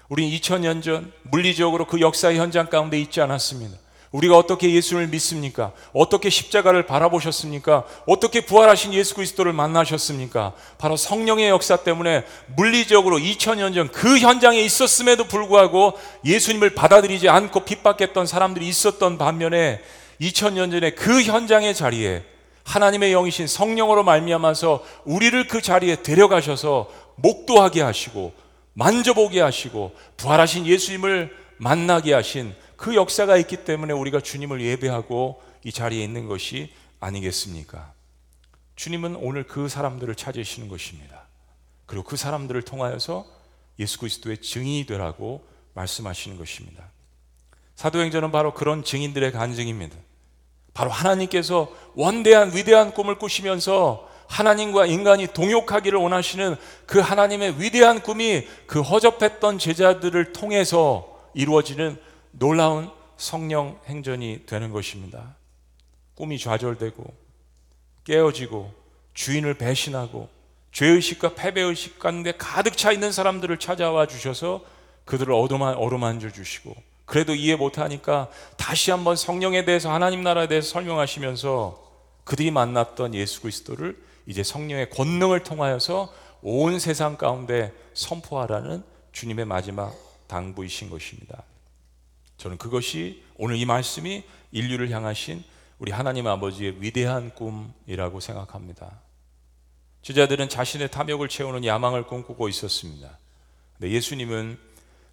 우린 0.08 0.30
2000년 0.30 0.82
전 0.82 1.12
물리적으로 1.22 1.86
그 1.86 2.00
역사의 2.00 2.38
현장 2.38 2.66
가운데 2.66 3.00
있지 3.00 3.20
않았습니다. 3.20 3.76
우리가 4.12 4.38
어떻게 4.38 4.72
예수를 4.72 5.08
믿습니까? 5.08 5.72
어떻게 5.92 6.30
십자가를 6.30 6.86
바라보셨습니까? 6.86 7.84
어떻게 8.06 8.40
부활하신 8.40 8.94
예수 8.94 9.14
그리스도를 9.14 9.52
만나셨습니까? 9.52 10.52
바로 10.78 10.96
성령의 10.96 11.48
역사 11.48 11.76
때문에 11.76 12.24
물리적으로 12.56 13.18
2000년 13.18 13.74
전 13.74 13.88
그 13.92 14.18
현장에 14.18 14.60
있었음에도 14.60 15.24
불구하고 15.24 15.98
예수님을 16.24 16.70
받아들이지 16.70 17.28
않고 17.28 17.64
핍박했던 17.64 18.26
사람들이 18.26 18.66
있었던 18.68 19.18
반면에 19.18 19.80
2000년 20.20 20.70
전에 20.70 20.90
그 20.92 21.22
현장의 21.22 21.74
자리에 21.74 22.24
하나님의 22.64 23.12
영이신 23.12 23.46
성령으로 23.46 24.02
말미암아서 24.02 24.82
우리를 25.04 25.46
그 25.48 25.60
자리에 25.60 26.02
데려가셔서 26.02 26.88
목도하게 27.16 27.82
하시고 27.82 28.32
만져보게 28.76 29.40
하시고 29.40 29.96
부활하신 30.18 30.66
예수님을 30.66 31.34
만나게 31.56 32.12
하신 32.12 32.54
그 32.76 32.94
역사가 32.94 33.38
있기 33.38 33.64
때문에 33.64 33.94
우리가 33.94 34.20
주님을 34.20 34.60
예배하고 34.60 35.42
이 35.64 35.72
자리에 35.72 36.04
있는 36.04 36.26
것이 36.26 36.70
아니겠습니까? 37.00 37.94
주님은 38.76 39.16
오늘 39.16 39.44
그 39.44 39.70
사람들을 39.70 40.14
찾으시는 40.14 40.68
것입니다. 40.68 41.22
그리고 41.86 42.04
그 42.04 42.16
사람들을 42.16 42.60
통하여서 42.62 43.24
예수 43.78 43.98
그리스도의 43.98 44.42
증인이 44.42 44.84
되라고 44.84 45.46
말씀하시는 45.72 46.36
것입니다. 46.36 46.84
사도행전은 47.76 48.30
바로 48.30 48.52
그런 48.52 48.84
증인들의 48.84 49.32
간증입니다. 49.32 49.96
바로 50.74 50.90
하나님께서 50.90 51.74
원대한 51.94 52.54
위대한 52.54 52.92
꿈을 52.92 53.14
꾸시면서 53.14 54.05
하나님과 54.28 54.86
인간이 54.86 55.26
동역하기를 55.26 55.98
원하시는 55.98 56.56
그 56.86 56.98
하나님의 56.98 57.60
위대한 57.60 58.00
꿈이 58.00 58.46
그 58.66 58.80
허접했던 58.80 59.58
제자들을 59.58 60.32
통해서 60.32 61.16
이루어지는 61.34 61.98
놀라운 62.32 62.90
성령 63.16 63.78
행전이 63.86 64.42
되는 64.46 64.70
것입니다. 64.70 65.36
꿈이 66.14 66.38
좌절되고 66.38 67.04
깨어지고 68.04 68.72
주인을 69.14 69.54
배신하고 69.54 70.28
죄의식과 70.72 71.34
패배의식 71.34 71.98
가운데 71.98 72.32
가득 72.36 72.76
차 72.76 72.92
있는 72.92 73.12
사람들을 73.12 73.58
찾아와 73.58 74.06
주셔서 74.06 74.62
그들을 75.06 75.32
어루만져 75.32 76.30
주시고 76.30 76.74
그래도 77.06 77.34
이해 77.34 77.56
못하니까 77.56 78.28
다시 78.56 78.90
한번 78.90 79.16
성령에 79.16 79.64
대해서 79.64 79.92
하나님 79.92 80.22
나라에 80.22 80.48
대해서 80.48 80.68
설명하시면서 80.70 81.86
그들이 82.24 82.50
만났던 82.50 83.14
예수 83.14 83.40
그리스도를 83.40 83.96
이제 84.26 84.42
성령의 84.42 84.90
권능을 84.90 85.42
통하여서 85.42 86.12
온 86.42 86.78
세상 86.78 87.16
가운데 87.16 87.72
선포하라는 87.94 88.84
주님의 89.12 89.44
마지막 89.46 89.94
당부이신 90.26 90.90
것입니다. 90.90 91.44
저는 92.36 92.58
그것이 92.58 93.22
오늘 93.36 93.56
이 93.56 93.64
말씀이 93.64 94.24
인류를 94.52 94.90
향하신 94.90 95.42
우리 95.78 95.92
하나님 95.92 96.26
아버지의 96.26 96.82
위대한 96.82 97.34
꿈이라고 97.34 98.20
생각합니다. 98.20 99.00
제자들은 100.02 100.48
자신의 100.48 100.90
탐욕을 100.90 101.28
채우는 101.28 101.64
야망을 101.64 102.06
꿈꾸고 102.06 102.48
있었습니다. 102.48 103.18
근데 103.78 103.90
예수님은 103.92 104.58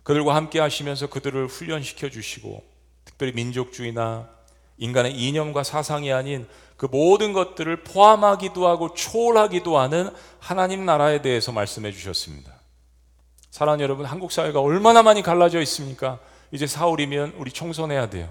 그들과 0.04 0.36
함께 0.36 0.60
하시면서 0.60 1.08
그들을 1.08 1.48
훈련시켜 1.48 2.10
주시고 2.10 2.64
특별히 3.06 3.34
민족주의나 3.34 4.30
인간의 4.84 5.14
이념과 5.14 5.64
사상이 5.64 6.12
아닌 6.12 6.46
그 6.76 6.88
모든 6.92 7.32
것들을 7.32 7.84
포함하기도 7.84 8.68
하고 8.68 8.94
초월하기도 8.94 9.78
하는 9.78 10.10
하나님 10.40 10.86
나라에 10.86 11.22
대해서 11.22 11.54
말씀해 11.54 11.94
주셨습니다. 11.94 12.52
사랑하는 13.50 13.82
여러분, 13.82 14.06
한국 14.06 14.34
사회가 14.34 14.60
얼마나 14.60 15.02
많이 15.02 15.22
갈라져 15.22 15.62
있습니까? 15.62 16.20
이제 16.52 16.68
사월이면 16.68 17.36
우리 17.38 17.52
총선해야 17.52 18.10
돼요. 18.10 18.28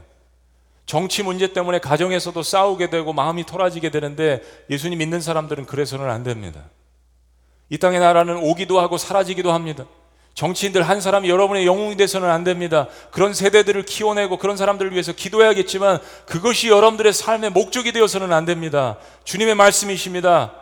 정치 0.85 1.23
문제 1.23 1.55
때문에 1.55 1.79
가정에서도 1.79 2.43
싸우게 2.43 2.91
되고 2.91 3.15
마음이 3.15 3.45
토라지게 3.47 3.89
되는데 3.91 4.43
예수님 4.69 4.99
믿는 4.99 5.23
사람들은 5.23 5.65
그래서는 5.65 6.11
안 6.11 6.23
됩니다. 6.23 6.65
이 7.71 7.79
땅의 7.79 8.01
나라는 8.01 8.37
오기도 8.37 8.79
하고 8.79 8.99
사라지기도 8.99 9.53
합니다. 9.53 9.87
정치인들 10.35 10.83
한 10.83 11.01
사람이 11.01 11.29
여러분의 11.29 11.67
영웅이 11.67 11.97
돼서는 11.97 12.31
안 12.31 12.43
됩니다. 12.45 12.89
그런 13.11 13.35
세대들을 13.35 13.85
키워내고 13.85 14.39
그런 14.39 14.57
사람들을 14.57 14.93
위해서 14.93 15.13
기도해야겠지만 15.13 15.99
그것이 16.27 16.69
여러분들의 16.69 17.13
삶의 17.13 17.51
목적이 17.51 17.93
되어서는 17.93 18.33
안 18.33 18.45
됩니다. 18.45 18.97
주님의 19.25 19.55
말씀이십니다. 19.55 20.53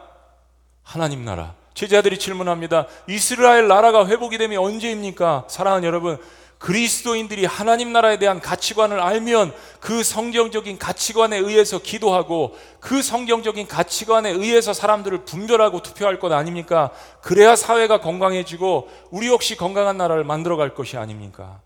하나님 0.83 1.25
나라. 1.25 1.55
제자들이 1.75 2.19
질문합니다. 2.19 2.87
이스라엘 3.09 3.69
나라가 3.69 4.07
회복이 4.07 4.39
되면 4.39 4.59
언제입니까? 4.59 5.45
사랑하는 5.49 5.87
여러분, 5.87 6.19
그리스도인들이 6.61 7.47
하나님 7.47 7.91
나라에 7.91 8.19
대한 8.19 8.39
가치관을 8.39 9.01
알면 9.01 9.55
그 9.81 10.05
성경적인 10.05 10.79
가치관에 10.79 11.39
의해서 11.39 11.79
기도하고 11.79 12.55
그 12.81 13.03
성경적인 13.03 13.67
가치관에 13.67 14.29
의해서 14.31 14.75
사람들을 14.75 15.25
분별하고 15.25 15.81
투표할 15.81 16.19
것 16.19 16.31
아닙니까? 16.33 16.91
그래야 17.23 17.57
사회가 17.57 18.03
건강해지고 18.03 18.91
우리 19.11 19.29
역시 19.29 19.57
건강한 19.57 19.97
나라를 19.97 20.23
만들어 20.23 20.59
갈 20.59 20.75
것이 20.75 20.99
아닙니까? 20.99 21.63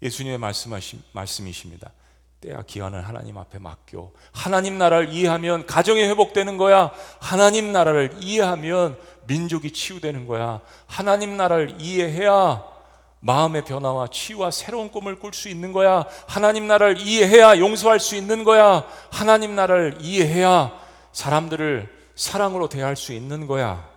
예수님의 0.00 0.38
말씀하신 0.38 1.02
말씀이십니다. 1.10 1.90
때와 2.40 2.62
기한을 2.62 3.08
하나님 3.08 3.36
앞에 3.36 3.58
맡겨 3.58 4.12
하나님 4.30 4.78
나라를 4.78 5.08
이해하면 5.08 5.66
가정이 5.66 6.04
회복되는 6.04 6.56
거야. 6.56 6.92
하나님 7.18 7.72
나라를 7.72 8.12
이해하면 8.20 8.96
민족이 9.26 9.72
치유되는 9.72 10.28
거야. 10.28 10.60
하나님 10.86 11.36
나라를 11.36 11.80
이해해야 11.80 12.73
마음의 13.24 13.64
변화와 13.64 14.08
치유와 14.08 14.50
새로운 14.50 14.90
꿈을 14.90 15.18
꿀 15.18 15.32
수 15.32 15.48
있는 15.48 15.72
거야. 15.72 16.04
하나님 16.28 16.66
나라를 16.66 16.98
이해해야 17.00 17.58
용서할 17.58 17.98
수 17.98 18.16
있는 18.16 18.44
거야. 18.44 18.86
하나님 19.10 19.54
나라를 19.56 19.96
이해해야 20.00 20.78
사람들을 21.12 21.88
사랑으로 22.14 22.68
대할 22.68 22.96
수 22.96 23.14
있는 23.14 23.46
거야. 23.46 23.88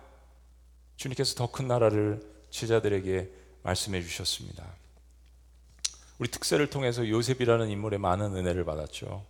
주님께서 0.96 1.34
더 1.34 1.46
큰 1.52 1.68
나라를 1.68 2.22
제자들에게 2.48 3.28
말씀해 3.64 4.00
주셨습니다. 4.02 4.64
우리 6.18 6.30
특세를 6.30 6.70
통해서 6.70 7.06
요셉이라는 7.06 7.68
인물의 7.68 7.98
많은 7.98 8.34
은혜를 8.34 8.64
받았죠. 8.64 9.24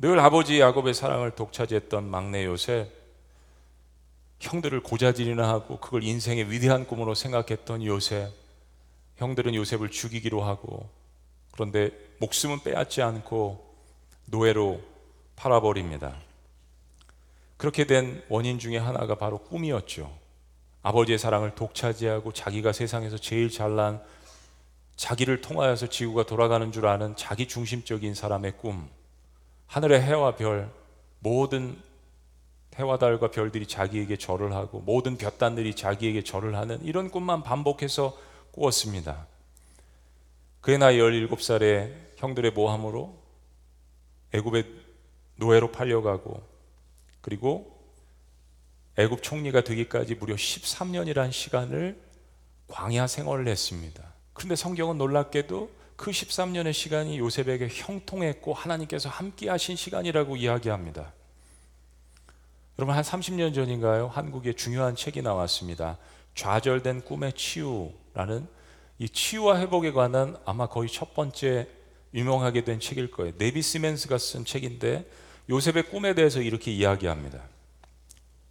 늘 0.00 0.20
아버지 0.20 0.60
야곱의 0.60 0.92
사랑을 0.92 1.30
독차지했던 1.30 2.10
막내 2.10 2.44
요셉, 2.44 2.90
형들을 4.40 4.82
고자질이나 4.82 5.48
하고 5.48 5.78
그걸 5.78 6.02
인생의 6.04 6.50
위대한 6.50 6.86
꿈으로 6.86 7.14
생각했던 7.14 7.84
요셉, 7.86 8.43
형들은 9.16 9.54
요셉을 9.54 9.90
죽이기로 9.90 10.42
하고 10.42 10.88
그런데 11.52 11.90
목숨은 12.18 12.60
빼앗지 12.62 13.02
않고 13.02 13.64
노예로 14.26 14.80
팔아버립니다. 15.36 16.16
그렇게 17.56 17.86
된 17.86 18.22
원인 18.28 18.58
중에 18.58 18.76
하나가 18.76 19.14
바로 19.14 19.38
꿈이었죠. 19.38 20.12
아버지의 20.82 21.18
사랑을 21.18 21.54
독차지하고 21.54 22.32
자기가 22.32 22.72
세상에서 22.72 23.16
제일 23.16 23.50
잘난 23.50 24.02
자기를 24.96 25.40
통하여서 25.40 25.88
지구가 25.88 26.26
돌아가는 26.26 26.70
줄 26.72 26.86
아는 26.86 27.16
자기 27.16 27.48
중심적인 27.48 28.14
사람의 28.14 28.58
꿈. 28.58 28.88
하늘의 29.66 30.02
해와 30.02 30.36
별, 30.36 30.70
모든 31.20 31.80
해와 32.76 32.98
달과 32.98 33.30
별들이 33.30 33.66
자기에게 33.66 34.16
절을 34.16 34.52
하고 34.52 34.80
모든 34.80 35.16
볕단들이 35.16 35.74
자기에게 35.74 36.22
절을 36.22 36.56
하는 36.56 36.82
이런 36.84 37.10
꿈만 37.10 37.42
반복해서 37.42 38.16
꾸었습니다. 38.54 39.26
그의 40.60 40.78
나이 40.78 40.98
17살에 40.98 41.92
형들의 42.16 42.52
모함으로 42.52 43.18
애굽의 44.32 44.64
노예로 45.36 45.72
팔려가고 45.72 46.42
그리고 47.20 47.74
애굽 48.96 49.22
총리가 49.22 49.62
되기까지 49.62 50.14
무려 50.14 50.36
13년이라는 50.36 51.32
시간을 51.32 52.00
광야 52.68 53.06
생활을 53.06 53.48
했습니다. 53.48 54.02
그런데 54.32 54.56
성경은 54.56 54.98
놀랍게도 54.98 55.70
그 55.96 56.10
13년의 56.10 56.72
시간이 56.72 57.18
요셉에게 57.18 57.68
형통했고 57.70 58.54
하나님께서 58.54 59.08
함께 59.08 59.48
하신 59.48 59.76
시간이라고 59.76 60.36
이야기합니다. 60.36 61.12
여러분 62.78 62.96
한 62.96 63.04
30년 63.04 63.54
전인가요? 63.54 64.08
한국에 64.08 64.52
중요한 64.52 64.96
책이 64.96 65.22
나왔습니다. 65.22 65.98
좌절된 66.34 67.02
꿈의 67.02 67.34
치유 67.34 67.92
라는 68.14 68.46
이 68.98 69.08
치유와 69.08 69.60
회복에 69.60 69.92
관한 69.92 70.36
아마 70.44 70.66
거의 70.66 70.88
첫 70.88 71.14
번째 71.14 71.68
유명하게 72.14 72.64
된 72.64 72.80
책일 72.80 73.10
거예요. 73.10 73.32
네비 73.38 73.60
시멘스가 73.60 74.18
쓴 74.18 74.44
책인데 74.44 75.04
요셉의 75.50 75.90
꿈에 75.90 76.14
대해서 76.14 76.40
이렇게 76.40 76.72
이야기합니다. 76.72 77.42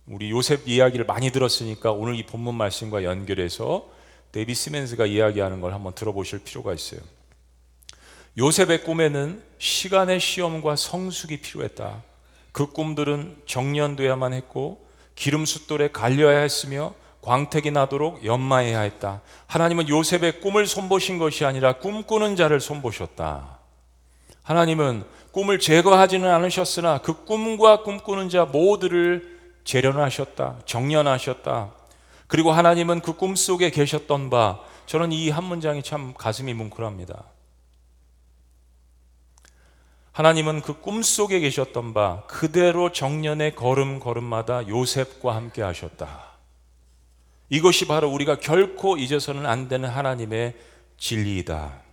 우리 0.06 0.30
요셉 0.32 0.67
이야기를 0.67 1.06
많이 1.06 1.32
들었으니까 1.32 1.93
오늘 1.93 2.15
이 2.15 2.26
본문 2.26 2.56
말씀과 2.56 3.06
연결해서 3.06 3.89
데비 4.34 4.54
시멘스가 4.54 5.06
이야기하는 5.06 5.62
걸 5.62 5.73
한번 5.73 5.95
들어보실 5.95 6.39
필요가 6.39 6.73
있어요. 6.73 6.99
요셉의 8.38 8.84
꿈에는 8.84 9.41
시간의 9.60 10.19
시험과 10.19 10.76
성숙이 10.76 11.38
필요했다. 11.38 12.04
그 12.52 12.67
꿈들은 12.67 13.43
정년돼야만 13.45 14.34
했고 14.34 14.86
기름 15.15 15.45
숫돌에 15.45 15.91
갈려야 15.91 16.39
했으며 16.39 16.93
광택이 17.23 17.71
나도록 17.71 18.25
연마해야 18.25 18.81
했다. 18.81 19.21
하나님은 19.47 19.88
요셉의 19.89 20.41
꿈을 20.41 20.67
손보신 20.67 21.17
것이 21.17 21.45
아니라 21.45 21.73
꿈꾸는 21.73 22.36
자를 22.36 22.59
손보셨다. 22.59 23.59
하나님은 24.43 25.05
꿈을 25.31 25.57
제거하지는 25.59 26.29
않으셨으나 26.29 26.99
그 26.99 27.25
꿈과 27.25 27.83
꿈꾸는 27.83 28.29
자 28.29 28.45
모두를 28.45 29.39
재련하셨다. 29.63 30.59
정련하셨다. 30.65 31.71
그리고 32.27 32.51
하나님은 32.51 32.99
그 33.01 33.13
꿈 33.13 33.36
속에 33.36 33.69
계셨던 33.69 34.29
바 34.29 34.59
저는 34.86 35.12
이 35.13 35.29
한 35.29 35.45
문장이 35.45 35.81
참 35.81 36.13
가슴이 36.13 36.53
뭉클합니다. 36.53 37.23
하나님은 40.12 40.62
그 40.62 40.81
꿈 40.81 41.01
속에 41.01 41.39
계셨던 41.39 41.93
바 41.93 42.23
그대로 42.27 42.91
정년의 42.91 43.55
걸음 43.55 43.99
걸음마다 43.99 44.67
요셉과 44.67 45.33
함께 45.36 45.62
하셨다. 45.62 46.33
이것이 47.53 47.85
바로 47.85 48.09
우리가 48.09 48.39
결코 48.39 48.97
잊어서는 48.97 49.45
안 49.45 49.67
되는 49.67 49.87
하나님의 49.87 50.55
진리이다. 50.97 51.83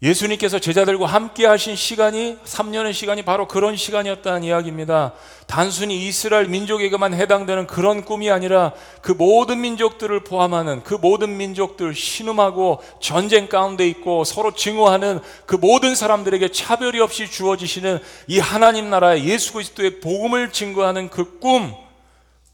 예수님께서 0.00 0.60
제자들과 0.60 1.06
함께 1.06 1.44
하신 1.44 1.74
시간이 1.74 2.36
3년의 2.44 2.92
시간이 2.92 3.22
바로 3.22 3.48
그런 3.48 3.74
시간이었다는 3.74 4.44
이야기입니다. 4.44 5.14
단순히 5.48 6.06
이스라엘 6.06 6.46
민족에게만 6.46 7.14
해당되는 7.14 7.66
그런 7.66 8.04
꿈이 8.04 8.30
아니라 8.30 8.74
그 9.02 9.10
모든 9.10 9.60
민족들을 9.60 10.22
포함하는 10.22 10.84
그 10.84 10.94
모든 10.94 11.36
민족들 11.36 11.92
신음하고 11.92 12.80
전쟁 13.00 13.48
가운데 13.48 13.88
있고 13.88 14.22
서로 14.22 14.54
증오하는 14.54 15.18
그 15.46 15.56
모든 15.56 15.96
사람들에게 15.96 16.52
차별이 16.52 17.00
없이 17.00 17.28
주어지시는 17.28 17.98
이 18.28 18.38
하나님 18.38 18.88
나라의 18.88 19.24
예수 19.24 19.52
그리스도의 19.54 19.98
복음을 19.98 20.52
증거하는 20.52 21.10
그 21.10 21.40
꿈, 21.40 21.74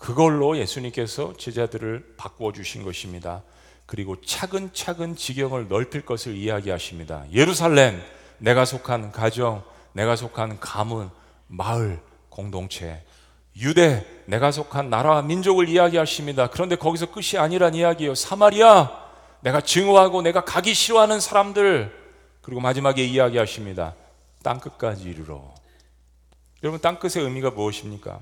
그걸로 0.00 0.56
예수님께서 0.56 1.34
제자들을 1.36 2.14
바꾸어 2.16 2.52
주신 2.52 2.82
것입니다. 2.82 3.42
그리고 3.84 4.20
차근차근 4.20 5.14
지경을 5.14 5.68
넓힐 5.68 6.06
것을 6.06 6.34
이야기하십니다. 6.34 7.26
예루살렘, 7.32 8.02
내가 8.38 8.64
속한 8.64 9.12
가정, 9.12 9.62
내가 9.92 10.16
속한 10.16 10.58
가문, 10.58 11.10
마을, 11.48 12.00
공동체, 12.30 13.04
유대, 13.56 14.06
내가 14.24 14.50
속한 14.52 14.88
나라와 14.88 15.20
민족을 15.20 15.68
이야기하십니다. 15.68 16.48
그런데 16.48 16.76
거기서 16.76 17.12
끝이 17.12 17.36
아니란 17.36 17.74
이야기예요. 17.74 18.14
사마리아, 18.14 18.90
내가 19.40 19.60
증오하고 19.60 20.22
내가 20.22 20.44
가기 20.44 20.72
싫어하는 20.72 21.20
사람들, 21.20 21.94
그리고 22.40 22.60
마지막에 22.60 23.04
이야기하십니다. 23.04 23.94
땅끝까지 24.42 25.02
이르러. 25.02 25.52
여러분, 26.62 26.80
땅끝의 26.80 27.22
의미가 27.22 27.50
무엇입니까? 27.50 28.20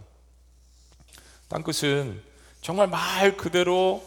땅끝은 1.49 2.23
정말 2.61 2.89
말 2.89 3.37
그대로 3.37 4.03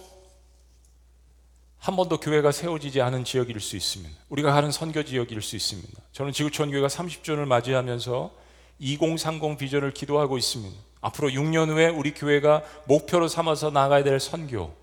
한 1.80 1.96
번도 1.96 2.20
교회가 2.20 2.52
세워지지 2.52 3.02
않은 3.02 3.24
지역일 3.24 3.60
수 3.60 3.76
있습니다. 3.76 4.16
우리가 4.30 4.52
가는 4.54 4.72
선교 4.72 5.04
지역일 5.04 5.42
수 5.42 5.56
있습니다. 5.56 6.00
저는 6.12 6.32
지구촌 6.32 6.70
교회가 6.70 6.88
30주년을 6.88 7.46
맞이하면서 7.46 8.32
2030 8.78 9.58
비전을 9.58 9.92
기도하고 9.94 10.38
있습니다. 10.38 10.76
앞으로 11.02 11.30
6년 11.30 11.70
후에 11.70 11.88
우리 11.88 12.14
교회가 12.14 12.62
목표로 12.86 13.28
삼아서 13.28 13.72
나가야 13.72 14.04
될 14.04 14.20
선교. 14.20 14.74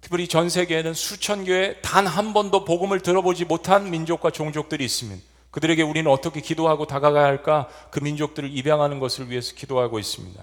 특별히 0.00 0.28
전 0.28 0.48
세계에는 0.48 0.94
수천 0.94 1.44
교회 1.44 1.80
단 1.80 2.06
한 2.06 2.32
번도 2.32 2.64
복음을 2.64 3.00
들어보지 3.00 3.44
못한 3.44 3.90
민족과 3.90 4.30
종족들이 4.30 4.84
있습니다. 4.84 5.20
그들에게 5.50 5.82
우리는 5.82 6.08
어떻게 6.08 6.40
기도하고 6.40 6.86
다가가야 6.86 7.24
할까? 7.24 7.68
그 7.90 7.98
민족들을 7.98 8.56
입양하는 8.56 9.00
것을 9.00 9.30
위해서 9.30 9.54
기도하고 9.56 9.98
있습니다. 9.98 10.40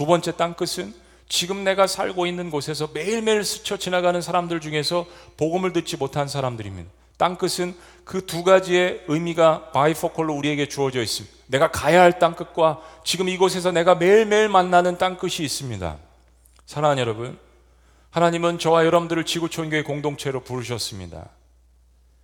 두 0.00 0.06
번째 0.06 0.34
땅끝은 0.34 0.94
지금 1.28 1.62
내가 1.62 1.86
살고 1.86 2.24
있는 2.24 2.50
곳에서 2.50 2.88
매일매일 2.94 3.44
스쳐 3.44 3.76
지나가는 3.76 4.18
사람들 4.22 4.62
중에서 4.62 5.04
복음을 5.36 5.74
듣지 5.74 5.98
못한 5.98 6.26
사람들입니다. 6.26 6.90
땅끝은 7.18 7.76
그 8.06 8.24
두 8.24 8.42
가지의 8.42 9.02
의미가 9.08 9.72
바이포컬로 9.72 10.32
우리에게 10.32 10.70
주어져 10.70 11.02
있습니다. 11.02 11.36
내가 11.48 11.70
가야 11.70 12.00
할 12.00 12.18
땅끝과 12.18 12.80
지금 13.04 13.28
이곳에서 13.28 13.72
내가 13.72 13.94
매일매일 13.94 14.48
만나는 14.48 14.96
땅끝이 14.96 15.44
있습니다. 15.44 15.98
사랑하는 16.64 17.02
여러분, 17.02 17.38
하나님은 18.08 18.58
저와 18.58 18.86
여러분들을 18.86 19.26
지구촌교회 19.26 19.82
공동체로 19.82 20.40
부르셨습니다. 20.40 21.28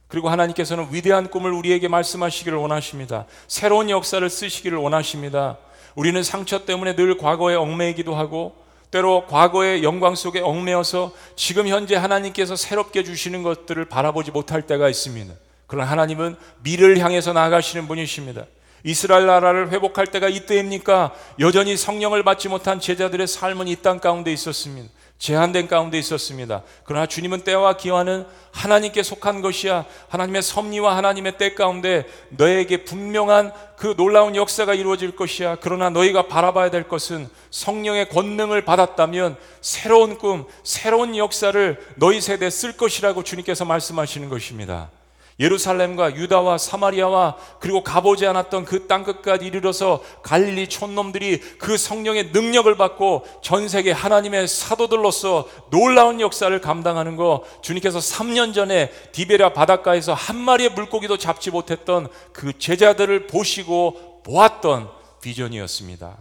그리고 0.08 0.30
하나님께서는 0.30 0.88
위대한 0.92 1.28
꿈을 1.28 1.52
우리에게 1.52 1.88
말씀하시기를 1.88 2.56
원하십니다. 2.56 3.26
새로운 3.48 3.90
역사를 3.90 4.30
쓰시기를 4.30 4.78
원하십니다. 4.78 5.58
우리는 5.96 6.22
상처 6.22 6.64
때문에 6.64 6.94
늘 6.94 7.16
과거에 7.16 7.56
얽매이기도 7.56 8.14
하고 8.14 8.54
때로 8.92 9.26
과거의 9.26 9.82
영광 9.82 10.14
속에 10.14 10.40
얽매여서 10.40 11.12
지금 11.34 11.66
현재 11.66 11.96
하나님께서 11.96 12.54
새롭게 12.54 13.02
주시는 13.02 13.42
것들을 13.42 13.84
바라보지 13.86 14.30
못할 14.30 14.62
때가 14.62 14.88
있습니다. 14.88 15.34
그러나 15.66 15.90
하나님은 15.90 16.36
미를 16.62 16.98
향해서 16.98 17.32
나아가시는 17.32 17.88
분이십니다. 17.88 18.44
이스라엘 18.84 19.26
나라를 19.26 19.70
회복할 19.70 20.06
때가 20.06 20.28
이때입니까? 20.28 21.12
여전히 21.40 21.76
성령을 21.76 22.22
받지 22.22 22.48
못한 22.48 22.80
제자들의 22.80 23.26
삶은 23.26 23.68
이 23.68 23.76
땅 23.76 24.00
가운데 24.00 24.32
있었습니다. 24.32 24.90
제한된 25.18 25.66
가운데 25.66 25.98
있었습니다. 25.98 26.62
그러나 26.84 27.06
주님은 27.06 27.40
때와 27.40 27.76
기와는 27.78 28.26
하나님께 28.52 29.02
속한 29.02 29.40
것이야. 29.40 29.86
하나님의 30.08 30.42
섭리와 30.42 30.96
하나님의 30.96 31.38
때 31.38 31.54
가운데 31.54 32.06
너에게 32.30 32.84
분명한 32.84 33.52
그 33.78 33.94
놀라운 33.96 34.36
역사가 34.36 34.74
이루어질 34.74 35.16
것이야. 35.16 35.56
그러나 35.60 35.88
너희가 35.88 36.28
바라봐야 36.28 36.70
될 36.70 36.86
것은 36.86 37.28
성령의 37.50 38.10
권능을 38.10 38.64
받았다면 38.66 39.36
새로운 39.62 40.18
꿈, 40.18 40.44
새로운 40.62 41.16
역사를 41.16 41.78
너희 41.96 42.20
세대에 42.20 42.50
쓸 42.50 42.76
것이라고 42.76 43.22
주님께서 43.22 43.64
말씀하시는 43.64 44.28
것입니다. 44.28 44.90
예루살렘과 45.38 46.16
유다와 46.16 46.56
사마리아와 46.56 47.36
그리고 47.60 47.82
가보지 47.82 48.26
않았던 48.26 48.64
그 48.64 48.86
땅끝까지 48.86 49.44
이르러서 49.44 50.02
갈릴리 50.22 50.68
촌놈들이 50.68 51.40
그 51.58 51.76
성령의 51.76 52.30
능력을 52.32 52.74
받고 52.76 53.26
전 53.42 53.68
세계 53.68 53.92
하나님의 53.92 54.48
사도들로서 54.48 55.48
놀라운 55.70 56.20
역사를 56.20 56.58
감당하는 56.60 57.16
거 57.16 57.44
주님께서 57.62 57.98
3년 57.98 58.54
전에 58.54 58.90
디베랴 59.12 59.52
바닷가에서 59.52 60.14
한 60.14 60.36
마리의 60.36 60.70
물고기도 60.70 61.18
잡지 61.18 61.50
못했던 61.50 62.08
그 62.32 62.58
제자들을 62.58 63.26
보시고 63.26 64.22
보았던 64.24 64.88
비전이었습니다. 65.22 66.16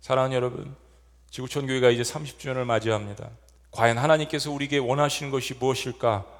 사랑하는 0.00 0.36
여러분, 0.36 0.74
지구촌 1.30 1.66
교회가 1.66 1.90
이제 1.90 2.02
30주년을 2.02 2.64
맞이합니다. 2.64 3.30
과연 3.70 3.98
하나님께서 3.98 4.50
우리에게 4.50 4.78
원하시는 4.78 5.30
것이 5.30 5.54
무엇일까? 5.54 6.39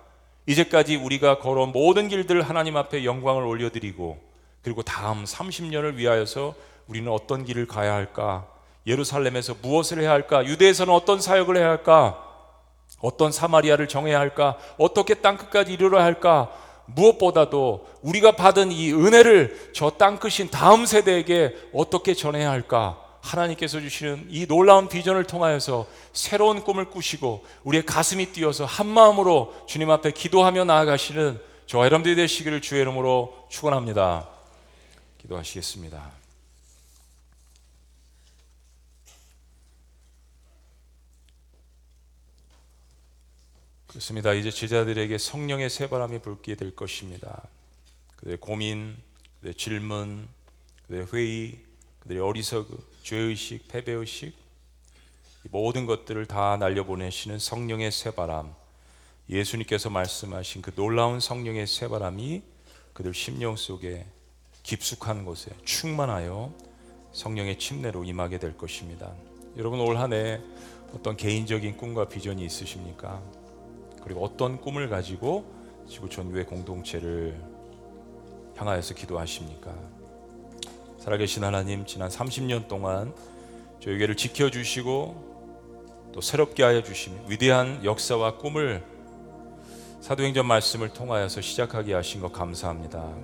이제까지 0.50 0.96
우리가 0.96 1.38
걸어온 1.38 1.70
모든 1.70 2.08
길들을 2.08 2.42
하나님 2.42 2.76
앞에 2.76 3.04
영광을 3.04 3.44
올려드리고 3.44 4.18
그리고 4.62 4.82
다음 4.82 5.24
30년을 5.24 5.94
위하여서 5.94 6.54
우리는 6.88 7.10
어떤 7.10 7.44
길을 7.44 7.68
가야 7.68 7.94
할까? 7.94 8.48
예루살렘에서 8.84 9.54
무엇을 9.62 10.00
해야 10.00 10.10
할까? 10.10 10.44
유대에서는 10.44 10.92
어떤 10.92 11.20
사역을 11.20 11.56
해야 11.56 11.68
할까? 11.68 12.20
어떤 13.00 13.30
사마리아를 13.30 13.86
정해야 13.86 14.18
할까? 14.18 14.58
어떻게 14.76 15.14
땅끝까지 15.14 15.72
이르러야 15.72 16.02
할까? 16.02 16.50
무엇보다도 16.86 17.86
우리가 18.02 18.32
받은 18.32 18.72
이 18.72 18.92
은혜를 18.92 19.70
저 19.72 19.90
땅끝인 19.90 20.50
다음 20.50 20.84
세대에게 20.84 21.54
어떻게 21.72 22.12
전해야 22.14 22.50
할까? 22.50 22.99
하나님께서 23.20 23.80
주시는 23.80 24.26
이 24.28 24.46
놀라운 24.46 24.88
비전을 24.88 25.24
통하여서 25.24 25.86
새로운 26.12 26.62
꿈을 26.62 26.90
꾸시고 26.90 27.44
우리의 27.64 27.84
가슴이 27.86 28.32
뛰어서 28.32 28.64
한 28.64 28.86
마음으로 28.86 29.54
주님 29.66 29.90
앞에 29.90 30.12
기도하며 30.12 30.64
나아가시는 30.64 31.40
저와 31.66 31.86
여러분들이 31.86 32.16
되시기를 32.16 32.62
주의 32.62 32.80
이름으로 32.80 33.46
축원합니다. 33.48 34.28
기도하시겠습니다. 35.18 36.10
그렇습니다. 43.86 44.32
이제 44.32 44.50
제자들에게 44.50 45.18
성령의 45.18 45.68
새바람이 45.68 46.20
불게 46.20 46.54
될 46.54 46.74
것입니다. 46.76 47.42
그들의 48.16 48.38
고민, 48.38 48.96
그들의 49.38 49.54
질문, 49.54 50.28
그들의 50.86 51.08
회의, 51.12 51.58
그들의 52.00 52.22
어리석음, 52.22 52.78
죄의식, 53.02 53.68
패배의식 53.68 54.34
모든 55.50 55.86
것들을 55.86 56.26
다 56.26 56.56
날려보내시는 56.58 57.38
성령의 57.38 57.90
새바람 57.92 58.54
예수님께서 59.28 59.90
말씀하신 59.90 60.62
그 60.62 60.74
놀라운 60.74 61.20
성령의 61.20 61.66
새바람이 61.66 62.42
그들 62.92 63.14
심령 63.14 63.56
속에 63.56 64.06
깊숙한 64.62 65.24
곳에 65.24 65.50
충만하여 65.64 66.52
성령의 67.12 67.58
침례로 67.58 68.04
임하게 68.04 68.38
될 68.38 68.56
것입니다. 68.56 69.12
여러분 69.56 69.80
올 69.80 69.96
한 69.96 70.12
해 70.12 70.40
어떤 70.94 71.16
개인적인 71.16 71.76
꿈과 71.76 72.08
비전이 72.08 72.44
있으십니까? 72.44 73.22
그리고 74.02 74.24
어떤 74.24 74.60
꿈을 74.60 74.88
가지고 74.88 75.44
지구촌 75.88 76.32
교회 76.32 76.44
공동체를 76.44 77.40
향하여서 78.56 78.94
기도하십니까? 78.94 79.74
살아계신 81.00 81.42
하나님 81.42 81.86
지난 81.86 82.10
30년 82.10 82.68
동안 82.68 83.14
저희에게를 83.80 84.16
지켜주시고 84.16 86.10
또 86.12 86.20
새롭게 86.20 86.62
하여 86.62 86.82
주시며 86.82 87.16
위대한 87.26 87.82
역사와 87.82 88.36
꿈을 88.36 88.84
사도행전 90.02 90.46
말씀을 90.46 90.90
통하여서 90.90 91.40
시작하게 91.40 91.94
하신 91.94 92.20
것 92.20 92.32
감사합니다. 92.32 93.14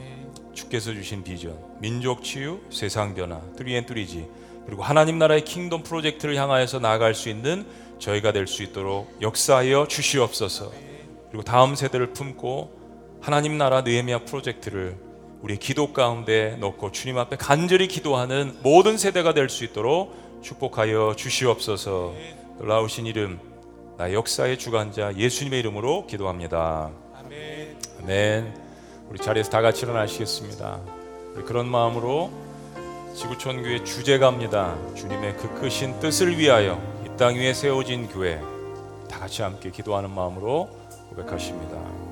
주께서 0.54 0.92
주신 0.94 1.22
비전, 1.22 1.58
민족 1.78 2.22
치유, 2.24 2.60
세상 2.70 3.14
변화, 3.14 3.40
Three 3.56 3.85
N 3.85 3.91
Three 3.91 4.20
G 4.20 4.26
그리고 4.64 4.82
하나님 4.82 5.18
나라의 5.18 5.44
Kingdom 5.44 5.82
프로젝트를 5.82 6.34
향하여서 6.36 6.78
나아갈 6.80 7.14
수 7.14 7.28
있는 7.28 7.66
저희가 7.98 8.32
될 8.32 8.46
수 8.46 8.62
있도록 8.62 9.14
역사하여 9.20 9.86
주시옵소서. 9.88 10.72
그리고 11.28 11.44
다음 11.44 11.74
세대를 11.74 12.14
품고 12.14 13.18
하나님 13.20 13.58
나라 13.58 13.82
느헤미야 13.82 14.24
프로젝트를 14.24 14.96
우리 15.46 15.58
기도 15.58 15.92
가운데 15.92 16.56
넣고 16.58 16.90
주님 16.90 17.18
앞에 17.18 17.36
간절히 17.36 17.86
기도하는 17.86 18.56
모든 18.64 18.98
세대가 18.98 19.32
될 19.32 19.48
수 19.48 19.62
있도록 19.62 20.12
축복하여 20.42 21.14
주시옵소서. 21.16 22.14
놀라우신 22.58 23.06
이름 23.06 23.38
나 23.96 24.12
역사의 24.12 24.58
주관자 24.58 25.14
예수님의 25.16 25.60
이름으로 25.60 26.08
기도합니다. 26.08 26.90
아멘. 27.20 27.76
아멘. 28.02 28.54
우리 29.08 29.20
자리에서 29.20 29.48
다 29.50 29.60
같이 29.62 29.84
일어나시겠습니다. 29.84 30.80
그런 31.46 31.68
마음으로 31.68 32.32
지구촌 33.14 33.62
교회 33.62 33.84
주제가입니다. 33.84 34.74
주님의 34.96 35.36
그 35.36 35.60
크신 35.60 36.00
뜻을 36.00 36.36
위하여 36.38 36.82
이 37.04 37.16
땅 37.16 37.36
위에 37.36 37.54
세워진 37.54 38.08
교회 38.08 38.40
다 39.08 39.20
같이 39.20 39.42
함께 39.42 39.70
기도하는 39.70 40.10
마음으로 40.10 40.68
고백하십니다. 41.10 42.05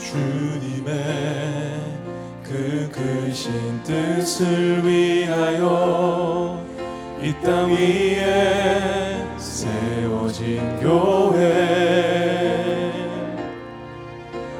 주님의 0.00 0.92
그 2.42 2.88
크신 2.90 3.82
뜻을 3.84 4.84
위하여 4.84 6.58
이 7.22 7.34
땅 7.44 7.70
위에 7.70 9.22
세워진 9.36 10.78
교회 10.80 11.50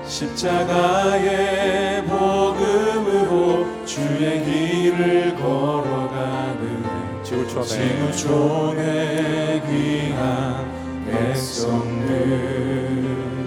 십자가의 0.07 2.05
복음으로 2.05 3.67
주의 3.87 4.45
길을 4.45 5.35
걸어가는 5.37 6.85
지구촌의 7.25 7.67
지구촌의 8.13 9.63
귀한 9.67 10.71
백성들. 11.07 12.11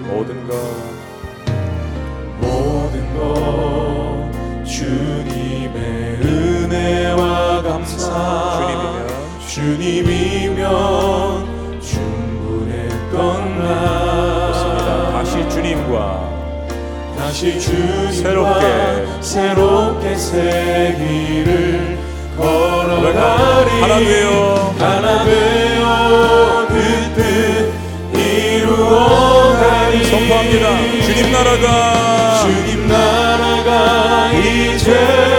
모든 0.08 0.46
것 0.48 0.93
은혜와 6.84 7.62
감사 7.62 8.60
주님이면 9.48 9.88
주님이면 10.52 10.66
충분했던 11.80 13.58
나 13.58 13.64
그렇습니다. 14.52 15.12
다시 15.12 15.48
주님과 15.48 15.94
다시 17.18 17.58
주님과 17.58 18.12
새롭게 18.12 18.64
새롭게 19.22 20.14
새 20.14 20.94
길을 20.98 21.98
걸어가리. 22.36 23.70
하나 23.80 23.98
되어 23.98 24.74
하나 24.78 25.24
되어 25.24 26.66
그뜻 26.68 27.72
이루어가리. 28.12 30.04
선포합니다. 30.04 30.66
주님 31.02 31.32
나라가 31.32 31.66
주님 32.42 32.88
나라가 32.88 34.30
이제 34.32 35.33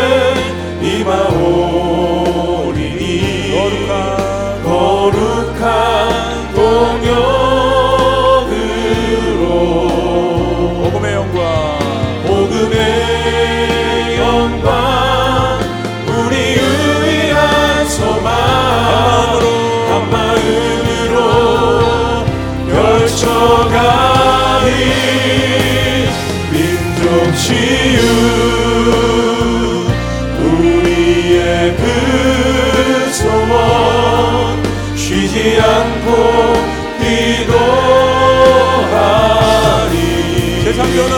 치유 27.46 28.02
우리의 30.40 31.76
그 31.78 31.84
소원 33.14 34.64
쉬지 34.96 35.62
않고 35.62 36.08
기도하리. 37.00 37.54
세상 40.64 40.80
변화. 40.96 41.14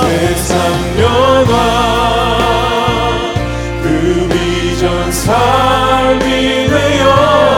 세상 0.00 0.48
변화. 0.96 1.52
그 3.82 3.86
비전 4.32 5.12
삶이 5.12 6.68
되어 6.68 7.57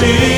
민 0.00 0.37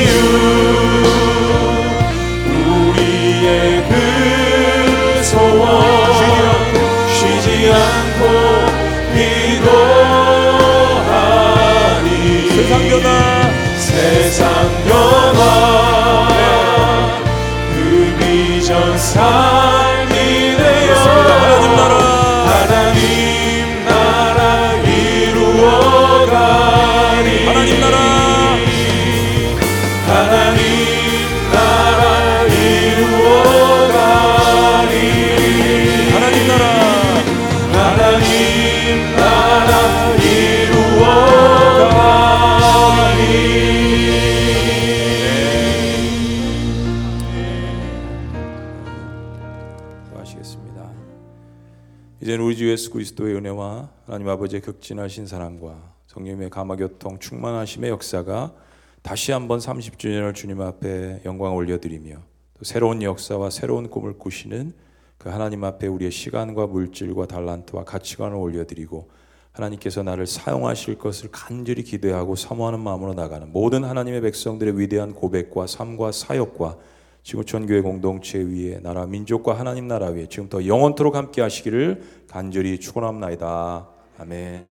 우리 52.70 52.76
주 52.76 52.82
예수 52.84 52.90
그리스도의 52.90 53.34
은혜와 53.34 53.90
하나님 54.06 54.28
아버지의 54.28 54.62
극진하신 54.62 55.26
사랑과 55.26 55.92
성령의 56.06 56.50
감화교통 56.50 57.18
충만하심의 57.18 57.90
역사가 57.90 58.54
다시 59.02 59.32
한번 59.32 59.58
30주년을 59.58 60.36
주님 60.36 60.60
앞에 60.60 61.22
영광 61.24 61.56
올려드리며 61.56 62.14
또 62.14 62.64
새로운 62.64 63.02
역사와 63.02 63.50
새로운 63.50 63.90
꿈을 63.90 64.18
꾸시는 64.18 64.72
그 65.18 65.30
하나님 65.30 65.64
앞에 65.64 65.88
우리의 65.88 66.12
시간과 66.12 66.68
물질과 66.68 67.26
달란트와 67.26 67.82
가치관을 67.84 68.36
올려드리고 68.36 69.10
하나님께서 69.50 70.04
나를 70.04 70.28
사용하실 70.28 70.96
것을 70.96 71.30
간절히 71.32 71.82
기대하고 71.82 72.36
사모하는 72.36 72.78
마음으로 72.78 73.14
나가는 73.14 73.50
모든 73.50 73.82
하나님의 73.82 74.20
백성들의 74.20 74.78
위대한 74.78 75.12
고백과 75.12 75.66
삶과 75.66 76.12
사역과 76.12 76.78
지구촌 77.22 77.66
교회 77.66 77.80
공동체 77.80 78.38
위에 78.38 78.80
나라 78.80 79.06
민족과 79.06 79.58
하나님 79.58 79.86
나라 79.88 80.08
위에 80.08 80.26
지금부터 80.26 80.66
영원토록 80.66 81.14
함께 81.14 81.42
하시기를 81.42 82.02
간절히 82.28 82.78
축원합나이다. 82.80 83.88
아멘. 84.18 84.69